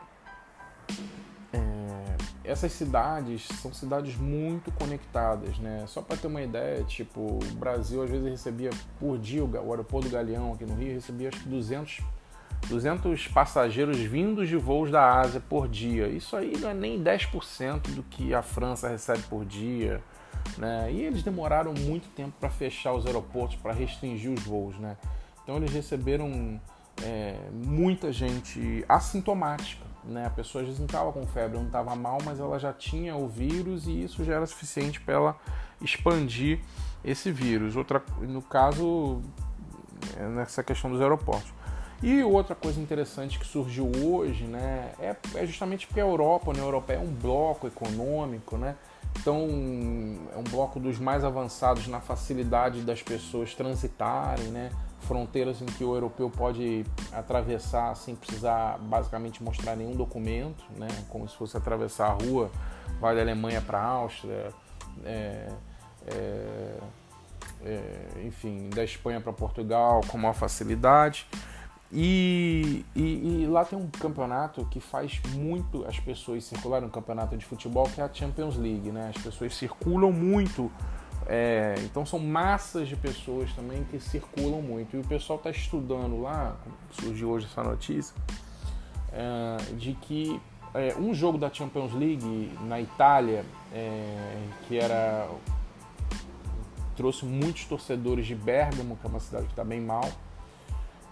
essas 2.48 2.72
cidades 2.72 3.46
são 3.60 3.74
cidades 3.74 4.16
muito 4.16 4.72
conectadas, 4.72 5.58
né? 5.58 5.84
Só 5.86 6.00
para 6.00 6.16
ter 6.16 6.28
uma 6.28 6.40
ideia, 6.40 6.82
tipo, 6.82 7.20
o 7.20 7.54
Brasil 7.56 8.02
às 8.02 8.08
vezes 8.08 8.26
recebia 8.26 8.70
por 8.98 9.18
dia, 9.18 9.44
o 9.44 9.70
aeroporto 9.70 10.08
do 10.08 10.12
Galeão 10.12 10.54
aqui 10.54 10.64
no 10.64 10.74
Rio 10.74 10.94
recebia 10.94 11.28
acho 11.28 11.42
que 11.42 11.48
200, 11.48 12.00
200 12.68 13.28
passageiros 13.28 13.98
vindos 13.98 14.48
de 14.48 14.56
voos 14.56 14.90
da 14.90 15.20
Ásia 15.20 15.42
por 15.46 15.68
dia. 15.68 16.08
Isso 16.08 16.34
aí 16.34 16.56
não 16.58 16.70
é 16.70 16.74
nem 16.74 17.02
10% 17.02 17.94
do 17.94 18.02
que 18.02 18.32
a 18.32 18.40
França 18.40 18.88
recebe 18.88 19.22
por 19.24 19.44
dia, 19.44 20.02
né? 20.56 20.90
E 20.90 21.02
eles 21.02 21.22
demoraram 21.22 21.74
muito 21.74 22.08
tempo 22.14 22.32
para 22.40 22.48
fechar 22.48 22.94
os 22.94 23.04
aeroportos, 23.04 23.56
para 23.56 23.74
restringir 23.74 24.32
os 24.32 24.42
voos, 24.42 24.78
né? 24.78 24.96
Então 25.44 25.58
eles 25.58 25.70
receberam 25.70 26.58
é, 27.04 27.36
muita 27.52 28.10
gente 28.10 28.86
assintomática 28.88 29.86
né? 30.08 30.26
A 30.26 30.30
pessoa 30.30 30.62
às 30.62 30.66
vezes 30.66 30.80
não 30.80 30.86
estava 30.86 31.12
com 31.12 31.26
febre, 31.26 31.58
não 31.58 31.66
estava 31.66 31.94
mal, 31.94 32.18
mas 32.24 32.40
ela 32.40 32.58
já 32.58 32.72
tinha 32.72 33.16
o 33.16 33.28
vírus 33.28 33.86
e 33.86 34.02
isso 34.04 34.24
já 34.24 34.34
era 34.34 34.46
suficiente 34.46 35.00
para 35.00 35.14
ela 35.14 35.36
expandir 35.80 36.60
esse 37.04 37.30
vírus. 37.30 37.76
Outra, 37.76 38.02
no 38.20 38.42
caso, 38.42 39.20
é 40.16 40.26
nessa 40.26 40.62
questão 40.62 40.90
dos 40.90 41.00
aeroportos. 41.00 41.52
E 42.02 42.22
outra 42.22 42.54
coisa 42.54 42.80
interessante 42.80 43.38
que 43.38 43.46
surgiu 43.46 43.90
hoje, 44.04 44.44
né, 44.44 44.92
é, 45.00 45.16
é 45.34 45.46
justamente 45.46 45.86
porque 45.86 46.00
a 46.00 46.04
Europa, 46.04 46.46
a 46.46 46.50
União 46.50 46.64
Europeia 46.64 46.98
é 46.98 47.00
um 47.00 47.12
bloco 47.12 47.66
econômico, 47.66 48.56
né? 48.56 48.76
Então, 49.20 49.40
é 50.32 50.38
um 50.38 50.44
bloco 50.44 50.78
dos 50.78 50.98
mais 50.98 51.24
avançados 51.24 51.88
na 51.88 52.00
facilidade 52.00 52.82
das 52.82 53.02
pessoas 53.02 53.52
transitarem, 53.54 54.46
né? 54.46 54.70
Fronteiras 55.00 55.62
em 55.62 55.66
que 55.66 55.84
o 55.84 55.94
europeu 55.94 56.30
pode 56.30 56.84
atravessar 57.12 57.94
sem 57.94 58.14
precisar 58.14 58.78
basicamente 58.78 59.42
mostrar 59.42 59.76
nenhum 59.76 59.92
documento, 59.92 60.64
né? 60.76 60.88
como 61.08 61.28
se 61.28 61.36
fosse 61.36 61.56
atravessar 61.56 62.08
a 62.08 62.12
rua, 62.12 62.50
vai 63.00 63.14
da 63.14 63.22
Alemanha 63.22 63.60
para 63.60 63.78
a 63.78 63.84
Áustria, 63.84 64.52
é, 65.04 65.48
é, 66.06 66.78
é, 67.64 68.22
enfim, 68.24 68.68
da 68.70 68.84
Espanha 68.84 69.20
para 69.20 69.32
Portugal 69.32 70.00
com 70.08 70.18
maior 70.18 70.34
facilidade. 70.34 71.26
E, 71.90 72.84
e, 72.94 73.42
e, 73.42 73.46
lá 73.46 73.64
tem 73.64 73.78
um 73.78 73.88
campeonato 73.88 74.66
que 74.66 74.78
faz 74.78 75.22
muito 75.34 75.86
as 75.86 75.98
pessoas 75.98 76.44
circularem, 76.44 76.86
um 76.86 76.90
campeonato 76.90 77.34
de 77.34 77.46
futebol 77.46 77.88
que 77.88 78.00
é 78.00 78.04
a 78.04 78.12
Champions 78.12 78.56
League, 78.56 78.90
né? 78.92 79.10
As 79.16 79.22
pessoas 79.22 79.54
circulam 79.54 80.12
muito 80.12 80.70
é, 81.30 81.74
então 81.84 82.06
são 82.06 82.18
massas 82.18 82.88
de 82.88 82.96
pessoas 82.96 83.52
também 83.52 83.84
que 83.84 84.00
circulam 84.00 84.62
muito. 84.62 84.96
E 84.96 85.00
o 85.00 85.04
pessoal 85.04 85.36
está 85.36 85.50
estudando 85.50 86.22
lá, 86.22 86.56
surgiu 86.90 87.28
hoje 87.28 87.44
essa 87.44 87.62
notícia, 87.62 88.16
é, 89.12 89.58
de 89.74 89.92
que 89.92 90.40
é, 90.72 90.94
um 90.96 91.12
jogo 91.12 91.36
da 91.36 91.52
Champions 91.52 91.92
League 91.92 92.50
na 92.62 92.80
Itália, 92.80 93.44
é, 93.72 94.38
que 94.66 94.78
era. 94.78 95.28
trouxe 96.96 97.26
muitos 97.26 97.66
torcedores 97.66 98.26
de 98.26 98.34
Bergamo, 98.34 98.96
que 98.96 99.06
é 99.06 99.10
uma 99.10 99.20
cidade 99.20 99.44
que 99.44 99.52
está 99.52 99.64
bem 99.64 99.82
mal, 99.82 100.08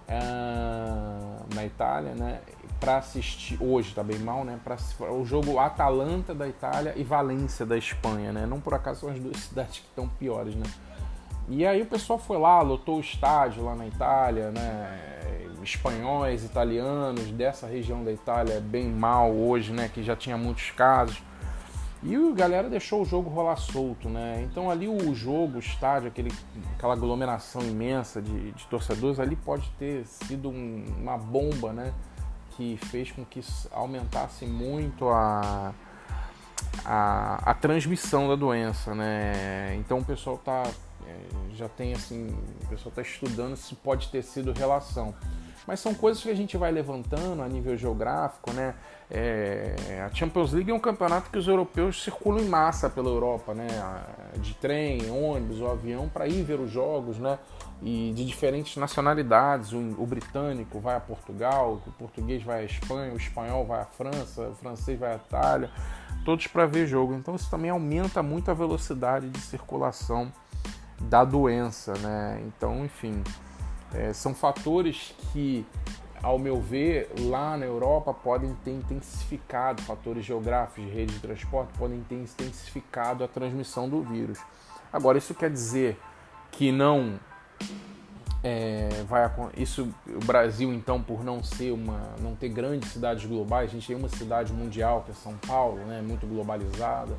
uh, 0.09 1.55
na 1.55 1.65
Itália, 1.65 2.15
né? 2.15 2.41
Para 2.79 2.99
assistir 2.99 3.59
hoje 3.61 3.95
tá 3.95 4.03
bem 4.03 4.19
mal, 4.19 4.45
né? 4.45 4.59
Para 4.63 4.77
o 5.13 5.25
jogo 5.25 5.59
Atalanta 5.59 6.35
da 6.35 6.47
Itália 6.47 6.93
e 6.97 7.03
Valência 7.03 7.65
da 7.65 7.77
Espanha, 7.77 8.33
né? 8.33 8.47
Não 8.47 8.61
por 8.61 8.75
acaso 8.75 9.01
são 9.01 9.11
as 9.11 9.19
duas 9.19 9.37
cidades 9.45 9.79
que 9.79 9.87
estão 9.87 10.09
piores, 10.09 10.55
né? 10.55 10.67
E 11.49 11.65
aí 11.65 11.81
o 11.81 11.87
pessoal 11.87 12.19
foi 12.19 12.39
lá, 12.39 12.61
lotou 12.61 12.97
o 12.97 13.01
estádio 13.01 13.65
lá 13.65 13.75
na 13.75 13.87
Itália, 13.87 14.51
né? 14.51 14.99
Espanhóis, 15.63 16.45
italianos 16.45 17.31
dessa 17.33 17.67
região 17.67 18.05
da 18.05 18.13
Itália 18.13 18.61
bem 18.61 18.89
mal 18.89 19.33
hoje, 19.33 19.73
né? 19.73 19.89
Que 19.93 20.03
já 20.03 20.15
tinha 20.15 20.37
muitos 20.37 20.71
casos. 20.71 21.23
E 22.03 22.15
a 22.15 22.33
galera 22.33 22.69
deixou 22.69 23.03
o 23.03 23.05
jogo 23.05 23.31
rolar 23.31 23.57
solto, 23.57 24.09
né? 24.09 24.47
Então 24.51 24.71
ali 24.71 24.87
o 24.87 25.15
jogo, 25.15 25.57
o 25.57 25.59
estádio, 25.59 26.09
aquele, 26.09 26.31
aquela 26.77 26.93
aglomeração 26.93 27.63
imensa 27.63 28.21
de, 28.21 28.53
de 28.53 28.67
torcedores, 28.67 29.19
ali 29.19 29.35
pode 29.35 29.69
ter 29.79 30.07
sido 30.07 30.51
um, 30.51 30.85
uma 30.99 31.17
bomba, 31.17 31.73
né? 31.73 31.93
Que 32.51 32.79
fez 32.87 33.11
com 33.11 33.25
que 33.25 33.41
aumentasse 33.73 34.47
muito 34.47 35.09
a, 35.09 35.75
a, 36.85 37.51
a 37.51 37.55
transmissão 37.55 38.29
da 38.29 38.37
doença, 38.37 38.95
né? 38.95 39.75
Então 39.77 39.99
o 39.99 40.05
pessoal 40.05 40.37
tá, 40.39 40.65
é, 41.07 41.55
já 41.55 41.69
tem 41.69 41.95
assim, 41.95 42.29
o 42.65 42.69
pessoal 42.69 42.91
está 42.91 43.03
estudando 43.03 43.57
se 43.57 43.75
pode 43.75 44.09
ter 44.09 44.23
sido 44.23 44.53
relação. 44.53 45.15
Mas 45.67 45.81
são 45.81 45.93
coisas 45.93 46.23
que 46.23 46.31
a 46.31 46.35
gente 46.35 46.57
vai 46.57 46.71
levantando 46.71 47.43
a 47.43 47.49
nível 47.49 47.77
geográfico, 47.77 48.53
né? 48.53 48.75
É, 49.11 50.05
a 50.07 50.15
Champions 50.15 50.53
League 50.53 50.71
é 50.71 50.75
um 50.75 50.81
campeonato 50.81 51.29
que 51.31 51.39
os 51.39 51.49
europeus 51.49 52.03
circulam 52.03 52.41
em 52.41 52.49
massa 52.49 52.89
pela 52.89 53.09
Europa, 53.09 53.53
né? 53.53 53.67
De 54.37 54.55
trem, 54.55 55.11
ônibus 55.11 55.61
ou 55.61 55.71
avião 55.71 56.09
para 56.09 56.29
ir 56.29 56.43
ver 56.45 56.61
os 56.61 56.71
jogos, 56.71 57.19
né? 57.19 57.39
E 57.83 58.13
de 58.15 58.25
diferentes 58.25 58.77
nacionalidades. 58.77 59.73
O, 59.73 59.79
o, 59.79 60.07
britânico 60.07 60.79
vai 60.79 60.97
a 60.97 61.01
Portugal, 61.01 61.81
o 61.85 61.93
português 61.93 62.45
vai 62.45 62.61
à 62.61 62.65
Espanha, 62.65 63.13
o 63.13 63.17
espanhol 63.17 63.67
vai 63.67 63.81
à 63.81 63.87
França, 63.87 64.49
o 64.49 64.55
francês 64.55 64.99
vai 64.99 65.15
à 65.15 65.17
Itália, 65.17 65.71
todos 66.25 66.47
para 66.47 66.65
ver 66.65 66.87
jogo. 66.87 67.13
Então 67.15 67.35
isso 67.35 67.51
também 67.51 67.71
aumenta 67.71 68.23
muito 68.23 68.51
a 68.53 68.55
velocidade 68.55 69.29
de 69.29 69.41
circulação 69.41 70.33
da 71.01 71.25
doença, 71.25 71.93
né? 71.99 72.41
Então, 72.47 72.85
enfim. 72.85 73.23
É, 73.95 74.13
são 74.13 74.35
fatores 74.35 75.15
que, 75.33 75.67
ao 76.23 76.39
meu 76.39 76.61
ver, 76.61 77.11
lá 77.19 77.57
na 77.57 77.67
Europa 77.67 78.13
podem 78.13 78.55
ter 78.65 78.73
intensificado, 78.73 79.83
fatores 79.83 80.25
geográficos 80.25 80.85
de 80.85 80.91
rede 80.91 81.15
de 81.15 81.21
transporte 81.21 81.73
podem 81.79 82.01
ter 82.09 82.17
intensificado 82.17 83.25
a 83.25 83.29
transmissão 83.29 83.89
do 83.89 84.03
vírus. 84.03 84.39
Agora, 84.93 85.19
isso 85.19 85.35
quer 85.35 85.51
dizer 85.51 85.99
que 86.51 86.73
não 86.73 87.19
é, 88.43 88.89
vai 89.09 89.29
isso 89.57 89.93
o 90.07 90.25
Brasil 90.25 90.73
então 90.73 91.03
por 91.03 91.25
não 91.25 91.43
ser 91.43 91.73
uma 91.73 92.15
não 92.21 92.37
ter 92.37 92.49
grandes 92.49 92.91
cidades 92.93 93.27
globais 93.27 93.71
a 93.71 93.73
gente 93.73 93.87
tem 93.89 93.97
uma 93.97 94.09
cidade 94.09 94.53
mundial 94.53 95.03
que 95.03 95.11
é 95.11 95.15
São 95.15 95.37
Paulo 95.39 95.85
né 95.85 96.01
muito 96.01 96.27
globalizada 96.27 97.13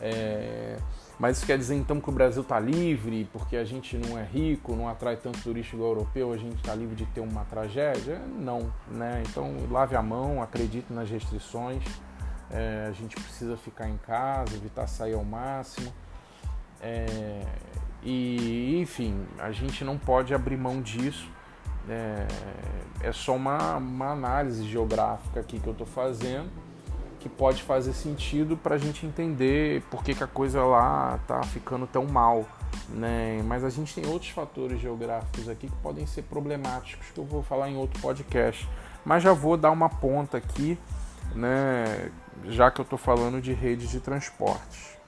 é, 0.00 0.76
mas 1.18 1.36
isso 1.36 1.46
quer 1.46 1.56
dizer 1.56 1.76
então 1.76 2.00
que 2.00 2.08
o 2.08 2.12
Brasil 2.12 2.42
está 2.42 2.58
livre, 2.58 3.28
porque 3.32 3.56
a 3.56 3.64
gente 3.64 3.96
não 3.96 4.18
é 4.18 4.24
rico, 4.24 4.74
não 4.74 4.88
atrai 4.88 5.16
tanto 5.16 5.40
turista 5.40 5.76
igual 5.76 5.90
europeu, 5.90 6.32
a 6.32 6.36
gente 6.36 6.56
está 6.56 6.74
livre 6.74 6.96
de 6.96 7.06
ter 7.06 7.20
uma 7.20 7.44
tragédia? 7.44 8.18
Não, 8.18 8.72
né? 8.88 9.22
Então 9.28 9.54
lave 9.70 9.94
a 9.94 10.02
mão, 10.02 10.42
acredite 10.42 10.92
nas 10.92 11.08
restrições, 11.08 11.84
é, 12.50 12.86
a 12.88 12.92
gente 12.92 13.14
precisa 13.14 13.56
ficar 13.56 13.88
em 13.88 13.96
casa, 13.98 14.54
evitar 14.54 14.86
sair 14.88 15.14
ao 15.14 15.24
máximo. 15.24 15.92
É, 16.80 17.42
e 18.02 18.80
enfim, 18.80 19.24
a 19.38 19.52
gente 19.52 19.84
não 19.84 19.96
pode 19.96 20.34
abrir 20.34 20.56
mão 20.56 20.82
disso. 20.82 21.30
É, 21.88 22.26
é 23.02 23.12
só 23.12 23.36
uma, 23.36 23.76
uma 23.76 24.12
análise 24.12 24.66
geográfica 24.66 25.40
aqui 25.40 25.60
que 25.60 25.66
eu 25.66 25.72
estou 25.72 25.86
fazendo 25.86 26.63
que 27.24 27.28
pode 27.30 27.62
fazer 27.62 27.94
sentido 27.94 28.54
para 28.54 28.74
a 28.74 28.78
gente 28.78 29.06
entender 29.06 29.80
por 29.90 30.04
que, 30.04 30.14
que 30.14 30.22
a 30.22 30.26
coisa 30.26 30.62
lá 30.62 31.18
está 31.22 31.42
ficando 31.42 31.86
tão 31.86 32.04
mal. 32.04 32.44
Né? 32.90 33.42
Mas 33.46 33.64
a 33.64 33.70
gente 33.70 33.94
tem 33.94 34.06
outros 34.06 34.30
fatores 34.30 34.78
geográficos 34.78 35.48
aqui 35.48 35.68
que 35.68 35.76
podem 35.76 36.06
ser 36.06 36.20
problemáticos, 36.24 37.06
que 37.12 37.18
eu 37.18 37.24
vou 37.24 37.42
falar 37.42 37.70
em 37.70 37.78
outro 37.78 37.98
podcast. 38.02 38.68
Mas 39.06 39.22
já 39.22 39.32
vou 39.32 39.56
dar 39.56 39.70
uma 39.70 39.88
ponta 39.88 40.36
aqui, 40.36 40.78
né? 41.34 42.10
já 42.44 42.70
que 42.70 42.82
eu 42.82 42.82
estou 42.82 42.98
falando 42.98 43.40
de 43.40 43.54
redes 43.54 43.88
de 43.88 44.00
transportes. 44.00 44.98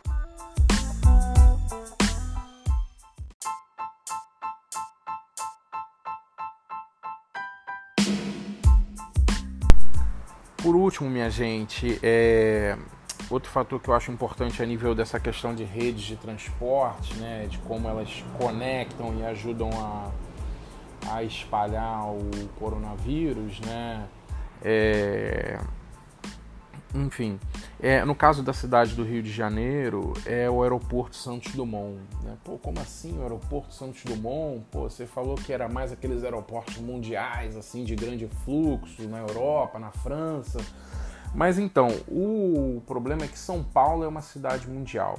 Por 10.67 10.75
último, 10.75 11.09
minha 11.09 11.31
gente, 11.31 11.97
é... 12.03 12.77
outro 13.31 13.49
fator 13.49 13.81
que 13.81 13.89
eu 13.89 13.95
acho 13.95 14.11
importante 14.11 14.61
a 14.61 14.67
nível 14.67 14.97
dessa 14.97 15.21
questão 15.21 15.55
de 15.55 15.63
redes 15.63 16.03
de 16.03 16.17
transporte, 16.17 17.15
né, 17.19 17.47
de 17.49 17.57
como 17.59 17.87
elas 17.87 18.25
conectam 18.37 19.17
e 19.17 19.25
ajudam 19.25 19.71
a, 19.79 20.11
a 21.13 21.23
espalhar 21.23 22.09
o 22.09 22.29
coronavírus, 22.59 23.61
né, 23.61 24.09
é 24.61 25.61
enfim, 26.93 27.39
é, 27.79 28.05
no 28.05 28.15
caso 28.15 28.43
da 28.43 28.53
cidade 28.53 28.95
do 28.95 29.05
Rio 29.05 29.23
de 29.23 29.31
Janeiro, 29.31 30.15
é 30.25 30.49
o 30.49 30.63
aeroporto 30.63 31.15
Santos 31.15 31.55
Dumont. 31.55 31.99
Né? 32.23 32.37
Pô, 32.43 32.59
como 32.59 32.81
assim 32.81 33.19
o 33.19 33.23
aeroporto 33.23 33.75
Santos 33.75 34.03
Dumont? 34.05 34.65
Pô, 34.71 34.89
você 34.89 35.07
falou 35.07 35.35
que 35.35 35.53
era 35.53 35.69
mais 35.69 35.93
aqueles 35.93 36.25
aeroportos 36.25 36.79
mundiais, 36.79 37.57
assim, 37.57 37.85
de 37.85 37.95
grande 37.95 38.27
fluxo 38.45 39.03
na 39.09 39.19
Europa, 39.19 39.79
na 39.79 39.91
França. 39.91 40.59
Mas 41.35 41.59
então, 41.59 41.89
o 42.09 42.83
problema 42.87 43.25
é 43.25 43.29
que 43.29 43.39
São 43.39 43.63
Paulo 43.63 44.05
é 44.05 44.09
uma 44.09 44.23
cidade 44.23 44.69
mundial. 44.69 45.19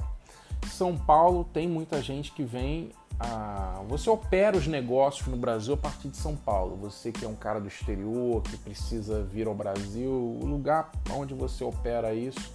São 0.66 0.96
Paulo 0.96 1.44
tem 1.44 1.68
muita 1.68 2.02
gente 2.02 2.32
que 2.32 2.42
vem 2.42 2.90
a, 3.18 3.82
você 3.88 4.08
opera 4.08 4.56
os 4.56 4.66
negócios 4.66 5.26
no 5.26 5.36
Brasil 5.36 5.74
a 5.74 5.76
partir 5.76 6.08
de 6.08 6.16
São 6.16 6.36
Paulo. 6.36 6.76
Você 6.76 7.10
que 7.10 7.24
é 7.24 7.28
um 7.28 7.34
cara 7.34 7.60
do 7.60 7.68
exterior, 7.68 8.42
que 8.42 8.56
precisa 8.56 9.22
vir 9.22 9.46
ao 9.46 9.54
Brasil, 9.54 10.10
o 10.10 10.44
lugar 10.44 10.90
onde 11.10 11.34
você 11.34 11.64
opera 11.64 12.14
isso 12.14 12.52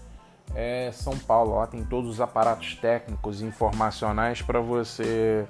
é 0.56 0.92
São 0.92 1.18
Paulo. 1.18 1.56
Lá 1.56 1.68
tem 1.68 1.84
todos 1.84 2.10
os 2.10 2.22
aparatos 2.22 2.76
técnicos 2.76 3.42
e 3.42 3.46
informacionais 3.46 4.42
para 4.42 4.60
você 4.60 5.46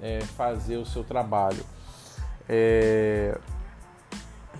é, 0.00 0.20
fazer 0.20 0.76
o 0.76 0.86
seu 0.86 1.04
trabalho. 1.04 1.64
É, 2.48 3.38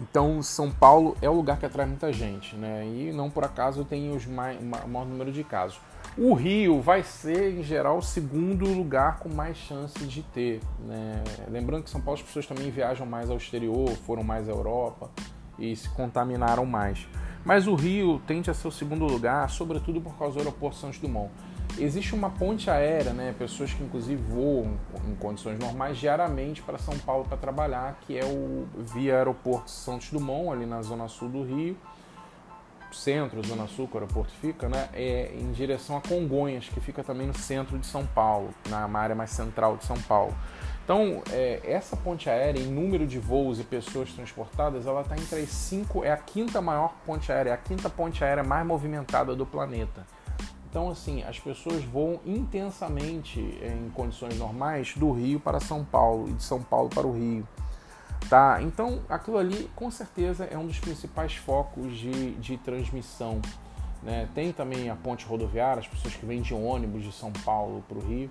então, 0.00 0.42
São 0.42 0.70
Paulo 0.70 1.16
é 1.20 1.28
o 1.28 1.32
lugar 1.32 1.58
que 1.58 1.66
atrai 1.66 1.84
muita 1.84 2.12
gente, 2.12 2.56
né? 2.56 2.86
E 2.86 3.12
não 3.12 3.28
por 3.28 3.44
acaso 3.44 3.84
tem 3.84 4.14
os 4.14 4.24
o 4.24 4.30
maior 4.30 5.04
número 5.04 5.30
de 5.30 5.44
casos. 5.44 5.78
O 6.18 6.34
Rio 6.34 6.80
vai 6.80 7.04
ser, 7.04 7.56
em 7.56 7.62
geral, 7.62 7.98
o 7.98 8.02
segundo 8.02 8.66
lugar 8.66 9.20
com 9.20 9.28
mais 9.28 9.56
chances 9.56 10.10
de 10.10 10.22
ter. 10.22 10.60
Né? 10.80 11.22
Lembrando 11.48 11.84
que 11.84 11.90
São 11.90 12.00
Paulo 12.00 12.18
as 12.18 12.26
pessoas 12.26 12.46
também 12.46 12.70
viajam 12.70 13.06
mais 13.06 13.30
ao 13.30 13.36
exterior, 13.36 13.88
foram 14.04 14.24
mais 14.24 14.48
à 14.48 14.52
Europa 14.52 15.08
e 15.58 15.74
se 15.76 15.88
contaminaram 15.90 16.66
mais. 16.66 17.06
Mas 17.44 17.66
o 17.66 17.74
Rio 17.74 18.20
tende 18.26 18.50
a 18.50 18.54
ser 18.54 18.68
o 18.68 18.72
segundo 18.72 19.04
lugar, 19.06 19.48
sobretudo 19.48 20.00
por 20.00 20.14
causa 20.18 20.34
do 20.34 20.40
aeroporto 20.40 20.76
Santos 20.76 20.98
Dumont. 20.98 21.30
Existe 21.78 22.14
uma 22.14 22.28
ponte 22.28 22.68
aérea, 22.68 23.12
né? 23.12 23.32
pessoas 23.38 23.72
que 23.72 23.82
inclusive 23.82 24.20
voam 24.20 24.76
em 25.08 25.14
condições 25.14 25.58
normais 25.58 25.96
diariamente 25.96 26.60
para 26.60 26.76
São 26.76 26.98
Paulo 26.98 27.24
para 27.24 27.36
trabalhar, 27.36 27.98
que 28.00 28.18
é 28.18 28.24
o 28.24 28.66
via 28.76 29.16
aeroporto 29.16 29.70
Santos 29.70 30.10
Dumont, 30.10 30.50
ali 30.50 30.66
na 30.66 30.82
zona 30.82 31.06
sul 31.06 31.28
do 31.28 31.44
Rio 31.44 31.76
centro, 32.96 33.44
Zona 33.46 33.66
Sul, 33.66 33.86
que 33.88 33.94
o 33.96 34.00
aeroporto 34.00 34.32
fica, 34.40 34.68
né, 34.68 34.88
é 34.92 35.32
em 35.34 35.52
direção 35.52 35.96
a 35.96 36.00
Congonhas, 36.00 36.68
que 36.68 36.80
fica 36.80 37.02
também 37.02 37.26
no 37.26 37.34
centro 37.36 37.78
de 37.78 37.86
São 37.86 38.06
Paulo, 38.06 38.50
na 38.68 38.86
área 38.98 39.14
mais 39.14 39.30
central 39.30 39.76
de 39.76 39.84
São 39.84 40.00
Paulo. 40.02 40.34
Então, 40.84 41.22
é, 41.30 41.60
essa 41.64 41.96
ponte 41.96 42.28
aérea, 42.28 42.60
em 42.60 42.66
número 42.66 43.06
de 43.06 43.18
voos 43.18 43.60
e 43.60 43.62
pessoas 43.62 44.12
transportadas, 44.12 44.86
ela 44.86 45.02
está 45.02 45.16
entre 45.16 45.40
as 45.40 45.50
cinco, 45.50 46.04
é 46.04 46.10
a 46.10 46.16
quinta 46.16 46.60
maior 46.60 46.94
ponte 47.06 47.30
aérea, 47.30 47.50
é 47.50 47.52
a 47.52 47.56
quinta 47.56 47.88
ponte 47.88 48.24
aérea 48.24 48.42
mais 48.42 48.66
movimentada 48.66 49.36
do 49.36 49.46
planeta. 49.46 50.04
Então, 50.68 50.88
assim, 50.88 51.22
as 51.22 51.38
pessoas 51.38 51.84
voam 51.84 52.20
intensamente 52.24 53.40
em 53.40 53.90
condições 53.90 54.36
normais 54.38 54.94
do 54.96 55.12
Rio 55.12 55.38
para 55.38 55.60
São 55.60 55.84
Paulo 55.84 56.28
e 56.28 56.32
de 56.32 56.42
São 56.42 56.62
Paulo 56.62 56.88
para 56.88 57.06
o 57.06 57.12
Rio. 57.12 57.46
Tá? 58.30 58.62
Então, 58.62 59.00
aquilo 59.08 59.38
ali 59.38 59.68
com 59.74 59.90
certeza 59.90 60.44
é 60.44 60.56
um 60.56 60.64
dos 60.64 60.78
principais 60.78 61.34
focos 61.34 61.98
de, 61.98 62.30
de 62.36 62.56
transmissão. 62.58 63.42
Né? 64.04 64.28
Tem 64.32 64.52
também 64.52 64.88
a 64.88 64.94
ponte 64.94 65.26
rodoviária, 65.26 65.80
as 65.80 65.88
pessoas 65.88 66.14
que 66.14 66.24
vêm 66.24 66.40
de 66.40 66.54
ônibus 66.54 67.02
de 67.02 67.10
São 67.10 67.32
Paulo 67.44 67.84
para 67.88 67.98
o 67.98 68.00
Rio. 68.00 68.30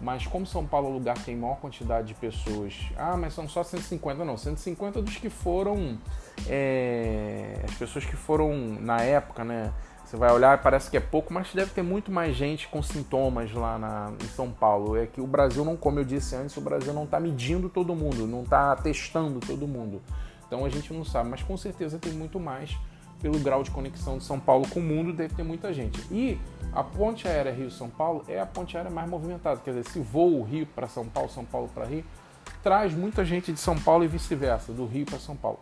Mas 0.00 0.24
como 0.24 0.46
São 0.46 0.64
Paulo 0.64 0.86
é 0.86 0.90
o 0.90 0.92
lugar 0.92 1.16
que 1.16 1.24
tem 1.24 1.36
maior 1.36 1.56
quantidade 1.56 2.06
de 2.08 2.14
pessoas, 2.14 2.76
ah, 2.96 3.16
mas 3.16 3.34
são 3.34 3.48
só 3.48 3.64
150, 3.64 4.24
não, 4.24 4.36
150 4.36 5.02
dos 5.02 5.16
que 5.16 5.28
foram, 5.28 5.98
é, 6.46 7.60
as 7.64 7.74
pessoas 7.74 8.04
que 8.04 8.14
foram 8.14 8.54
na 8.80 9.00
época, 9.00 9.42
né, 9.42 9.72
Você 10.10 10.16
vai 10.16 10.32
olhar 10.32 10.60
parece 10.60 10.90
que 10.90 10.96
é 10.96 11.00
pouco, 11.00 11.32
mas 11.32 11.54
deve 11.54 11.70
ter 11.70 11.82
muito 11.82 12.10
mais 12.10 12.34
gente 12.34 12.66
com 12.66 12.82
sintomas 12.82 13.52
lá 13.52 13.78
na, 13.78 14.12
em 14.20 14.26
São 14.26 14.50
Paulo. 14.50 14.96
É 14.96 15.06
que 15.06 15.20
o 15.20 15.26
Brasil 15.26 15.64
não, 15.64 15.76
como 15.76 16.00
eu 16.00 16.04
disse 16.04 16.34
antes, 16.34 16.56
o 16.56 16.60
Brasil 16.60 16.92
não 16.92 17.04
está 17.04 17.20
medindo 17.20 17.68
todo 17.68 17.94
mundo, 17.94 18.26
não 18.26 18.42
está 18.42 18.74
testando 18.74 19.38
todo 19.38 19.68
mundo. 19.68 20.02
Então 20.44 20.64
a 20.64 20.68
gente 20.68 20.92
não 20.92 21.04
sabe, 21.04 21.28
mas 21.28 21.44
com 21.44 21.56
certeza 21.56 21.96
tem 21.96 22.12
muito 22.12 22.40
mais 22.40 22.76
pelo 23.22 23.38
grau 23.38 23.62
de 23.62 23.70
conexão 23.70 24.18
de 24.18 24.24
São 24.24 24.40
Paulo 24.40 24.66
com 24.68 24.80
o 24.80 24.82
mundo, 24.82 25.12
deve 25.12 25.32
ter 25.32 25.44
muita 25.44 25.72
gente. 25.72 26.04
E 26.10 26.40
a 26.72 26.82
ponte 26.82 27.28
aérea 27.28 27.52
Rio-São 27.52 27.88
Paulo 27.88 28.24
é 28.26 28.40
a 28.40 28.46
ponte 28.46 28.76
aérea 28.76 28.90
mais 28.90 29.08
movimentada, 29.08 29.60
quer 29.64 29.74
dizer, 29.74 29.88
se 29.92 30.00
voa 30.00 30.40
o 30.40 30.42
Rio 30.42 30.66
para 30.66 30.88
São 30.88 31.06
Paulo, 31.06 31.30
São 31.30 31.44
Paulo 31.44 31.70
para 31.72 31.84
Rio, 31.84 32.04
traz 32.64 32.92
muita 32.92 33.24
gente 33.24 33.52
de 33.52 33.60
São 33.60 33.78
Paulo 33.78 34.02
e 34.02 34.08
vice-versa, 34.08 34.72
do 34.72 34.86
Rio 34.86 35.06
para 35.06 35.20
São 35.20 35.36
Paulo. 35.36 35.60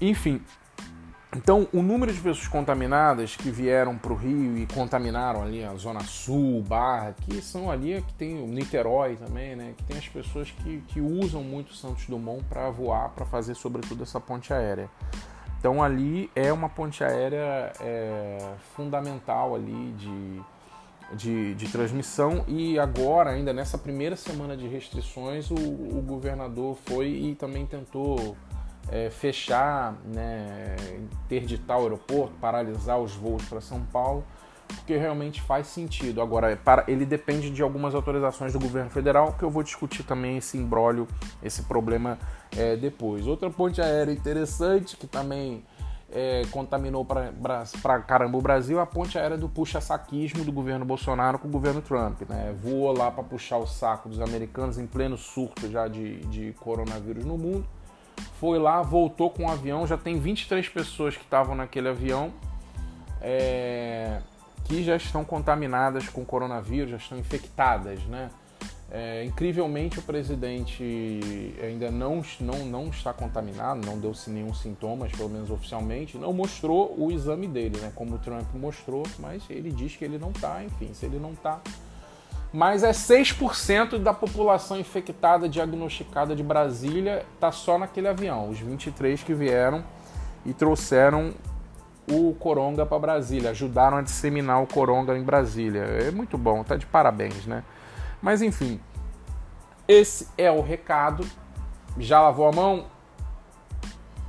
Enfim, 0.00 0.40
então, 1.36 1.68
o 1.72 1.80
número 1.80 2.12
de 2.12 2.18
pessoas 2.18 2.48
contaminadas 2.48 3.36
que 3.36 3.52
vieram 3.52 3.96
para 3.96 4.12
o 4.12 4.16
Rio 4.16 4.58
e 4.58 4.66
contaminaram 4.66 5.42
ali 5.42 5.64
a 5.64 5.72
Zona 5.76 6.00
Sul, 6.00 6.60
Barra, 6.62 7.14
que 7.22 7.40
são 7.40 7.70
ali, 7.70 8.02
que 8.02 8.14
tem 8.14 8.42
o 8.42 8.48
Niterói 8.48 9.14
também, 9.14 9.54
né? 9.54 9.74
Que 9.76 9.84
tem 9.84 9.96
as 9.96 10.08
pessoas 10.08 10.50
que, 10.50 10.82
que 10.88 11.00
usam 11.00 11.44
muito 11.44 11.72
Santos 11.72 12.06
Dumont 12.06 12.42
para 12.48 12.68
voar, 12.70 13.10
para 13.10 13.24
fazer 13.24 13.54
sobretudo 13.54 14.02
essa 14.02 14.18
ponte 14.18 14.52
aérea. 14.52 14.90
Então, 15.60 15.80
ali 15.80 16.28
é 16.34 16.52
uma 16.52 16.68
ponte 16.68 17.04
aérea 17.04 17.72
é, 17.80 18.38
fundamental 18.74 19.54
ali 19.54 19.92
de, 19.92 20.42
de, 21.12 21.54
de, 21.54 21.68
transmissão 21.68 22.44
e 22.48 22.76
agora, 22.76 23.30
ainda 23.30 23.52
nessa 23.52 23.78
primeira 23.78 24.16
semana 24.16 24.56
de 24.56 24.66
restrições, 24.66 25.48
o, 25.50 25.54
o 25.54 26.02
governador 26.04 26.76
foi 26.86 27.08
e 27.08 27.34
também 27.36 27.66
tentou 27.66 28.36
é, 28.88 29.10
fechar, 29.10 29.94
né, 30.04 30.76
interditar 31.26 31.78
o 31.78 31.82
aeroporto, 31.82 32.34
paralisar 32.40 32.98
os 32.98 33.14
voos 33.14 33.44
para 33.44 33.60
São 33.60 33.80
Paulo, 33.92 34.24
porque 34.66 34.96
realmente 34.96 35.40
faz 35.42 35.66
sentido. 35.66 36.20
Agora, 36.20 36.50
é 36.50 36.56
para, 36.56 36.84
ele 36.88 37.04
depende 37.04 37.50
de 37.50 37.62
algumas 37.62 37.94
autorizações 37.94 38.52
do 38.52 38.60
governo 38.60 38.90
federal, 38.90 39.32
que 39.32 39.42
eu 39.42 39.50
vou 39.50 39.62
discutir 39.62 40.02
também 40.02 40.38
esse 40.38 40.56
embrólio, 40.56 41.06
esse 41.42 41.62
problema 41.62 42.18
é, 42.56 42.76
depois. 42.76 43.26
Outra 43.26 43.50
ponte 43.50 43.80
aérea 43.80 44.12
interessante 44.12 44.96
que 44.96 45.06
também 45.06 45.64
é, 46.12 46.42
contaminou 46.50 47.04
para 47.04 48.00
caramba 48.06 48.38
o 48.38 48.42
Brasil, 48.42 48.80
a 48.80 48.86
ponte 48.86 49.18
aérea 49.18 49.36
do 49.38 49.48
puxa-saquismo 49.48 50.44
do 50.44 50.52
governo 50.52 50.84
Bolsonaro 50.84 51.38
com 51.38 51.48
o 51.48 51.50
governo 51.50 51.80
Trump. 51.80 52.22
Né? 52.28 52.54
Voou 52.60 52.96
lá 52.96 53.10
para 53.10 53.22
puxar 53.22 53.58
o 53.58 53.66
saco 53.66 54.08
dos 54.08 54.20
americanos 54.20 54.78
em 54.78 54.86
pleno 54.86 55.16
surto 55.16 55.70
já 55.70 55.86
de, 55.86 56.20
de 56.26 56.52
coronavírus 56.60 57.24
no 57.24 57.38
mundo 57.38 57.66
foi 58.38 58.58
lá, 58.58 58.82
voltou 58.82 59.30
com 59.30 59.46
o 59.46 59.50
avião, 59.50 59.86
já 59.86 59.96
tem 59.96 60.18
23 60.18 60.68
pessoas 60.68 61.16
que 61.16 61.22
estavam 61.22 61.54
naquele 61.54 61.88
avião 61.88 62.32
é, 63.20 64.20
que 64.64 64.82
já 64.82 64.96
estão 64.96 65.24
contaminadas 65.24 66.08
com 66.08 66.24
coronavírus, 66.24 66.90
já 66.90 66.96
estão 66.96 67.18
infectadas, 67.18 68.00
né? 68.04 68.30
É, 68.92 69.24
incrivelmente 69.24 70.00
o 70.00 70.02
presidente 70.02 71.54
ainda 71.62 71.92
não, 71.92 72.22
não, 72.40 72.66
não 72.66 72.88
está 72.88 73.12
contaminado, 73.12 73.86
não 73.86 74.00
deu 74.00 74.12
nenhum 74.26 74.52
sintomas, 74.52 75.12
pelo 75.12 75.28
menos 75.28 75.48
oficialmente, 75.48 76.18
não 76.18 76.32
mostrou 76.32 76.92
o 76.98 77.12
exame 77.12 77.46
dele, 77.46 77.78
né? 77.78 77.92
Como 77.94 78.16
o 78.16 78.18
Trump 78.18 78.52
mostrou, 78.54 79.04
mas 79.20 79.44
ele 79.48 79.70
diz 79.70 79.94
que 79.94 80.04
ele 80.04 80.18
não 80.18 80.30
está, 80.30 80.64
enfim, 80.64 80.92
se 80.92 81.06
ele 81.06 81.20
não 81.20 81.32
está, 81.32 81.60
mas 82.52 82.82
é 82.82 82.90
6% 82.90 83.98
da 83.98 84.12
população 84.12 84.78
infectada 84.78 85.48
diagnosticada 85.48 86.34
de 86.34 86.42
Brasília 86.42 87.24
está 87.34 87.52
só 87.52 87.78
naquele 87.78 88.08
avião, 88.08 88.48
os 88.48 88.58
23 88.58 89.22
que 89.22 89.32
vieram 89.32 89.84
e 90.44 90.52
trouxeram 90.52 91.32
o 92.10 92.34
coronga 92.34 92.84
para 92.84 92.98
Brasília, 92.98 93.50
ajudaram 93.50 93.98
a 93.98 94.02
disseminar 94.02 94.60
o 94.60 94.66
coronga 94.66 95.16
em 95.16 95.22
Brasília. 95.22 95.82
É 95.82 96.10
muito 96.10 96.36
bom, 96.36 96.64
tá 96.64 96.76
de 96.76 96.86
parabéns, 96.86 97.46
né? 97.46 97.62
Mas 98.20 98.42
enfim, 98.42 98.80
esse 99.86 100.26
é 100.36 100.50
o 100.50 100.60
recado. 100.60 101.24
Já 101.98 102.20
lavou 102.20 102.48
a 102.48 102.52
mão? 102.52 102.86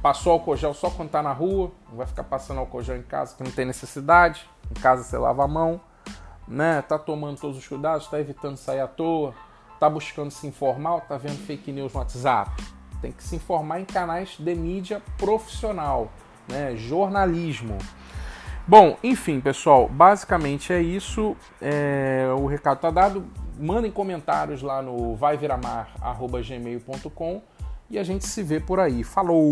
Passou 0.02 0.34
álcool 0.34 0.56
gel 0.56 0.74
só 0.76 0.92
quando 0.92 1.10
tá 1.10 1.24
na 1.24 1.32
rua? 1.32 1.72
Não 1.90 1.98
vai 1.98 2.06
ficar 2.06 2.24
passando 2.24 2.60
álcool 2.60 2.84
gel 2.84 2.98
em 2.98 3.04
casa 3.04 3.36
que 3.36 3.44
não 3.44 3.52
tem 3.52 3.66
necessidade. 3.66 4.48
Em 4.70 4.80
casa 4.80 5.04
você 5.04 5.18
lava 5.18 5.44
a 5.44 5.48
mão 5.48 5.82
né? 6.52 6.82
Tá 6.82 7.00
tomando 7.00 7.40
todos 7.40 7.58
os 7.58 7.68
cuidados, 7.68 8.08
tá 8.08 8.20
evitando 8.20 8.58
sair 8.58 8.82
à 8.82 8.88
toa, 8.88 9.34
tá 9.80 9.90
buscando 9.90 10.30
se 10.30 10.46
informar, 10.46 11.00
tá 11.02 11.18
vendo 11.18 11.40
fake 11.46 11.72
news 11.72 11.94
no 11.94 12.00
WhatsApp. 12.00 12.52
Tem 13.02 13.12
que 13.12 13.24
se 13.24 13.38
informar 13.38 13.80
em 13.80 13.86
canais 13.86 14.36
de 14.38 14.54
mídia 14.54 15.02
profissional, 15.18 16.12
né? 16.48 16.76
Jornalismo. 16.76 17.80
Bom, 18.68 18.96
enfim, 19.04 19.42
pessoal, 19.42 19.90
basicamente 19.90 20.72
é 20.72 20.80
isso. 20.80 21.36
É, 21.60 22.28
o 22.38 22.46
recado 22.46 22.80
tá 22.80 22.92
dado. 22.92 23.26
Mandem 23.58 23.90
comentários 23.92 24.62
lá 24.62 24.80
no 24.82 25.16
vaiviramar.gmail.com 25.16 27.42
e 27.90 27.98
a 27.98 28.04
gente 28.04 28.28
se 28.28 28.44
vê 28.44 28.60
por 28.60 28.80
aí. 28.80 29.04
Falou! 29.04 29.52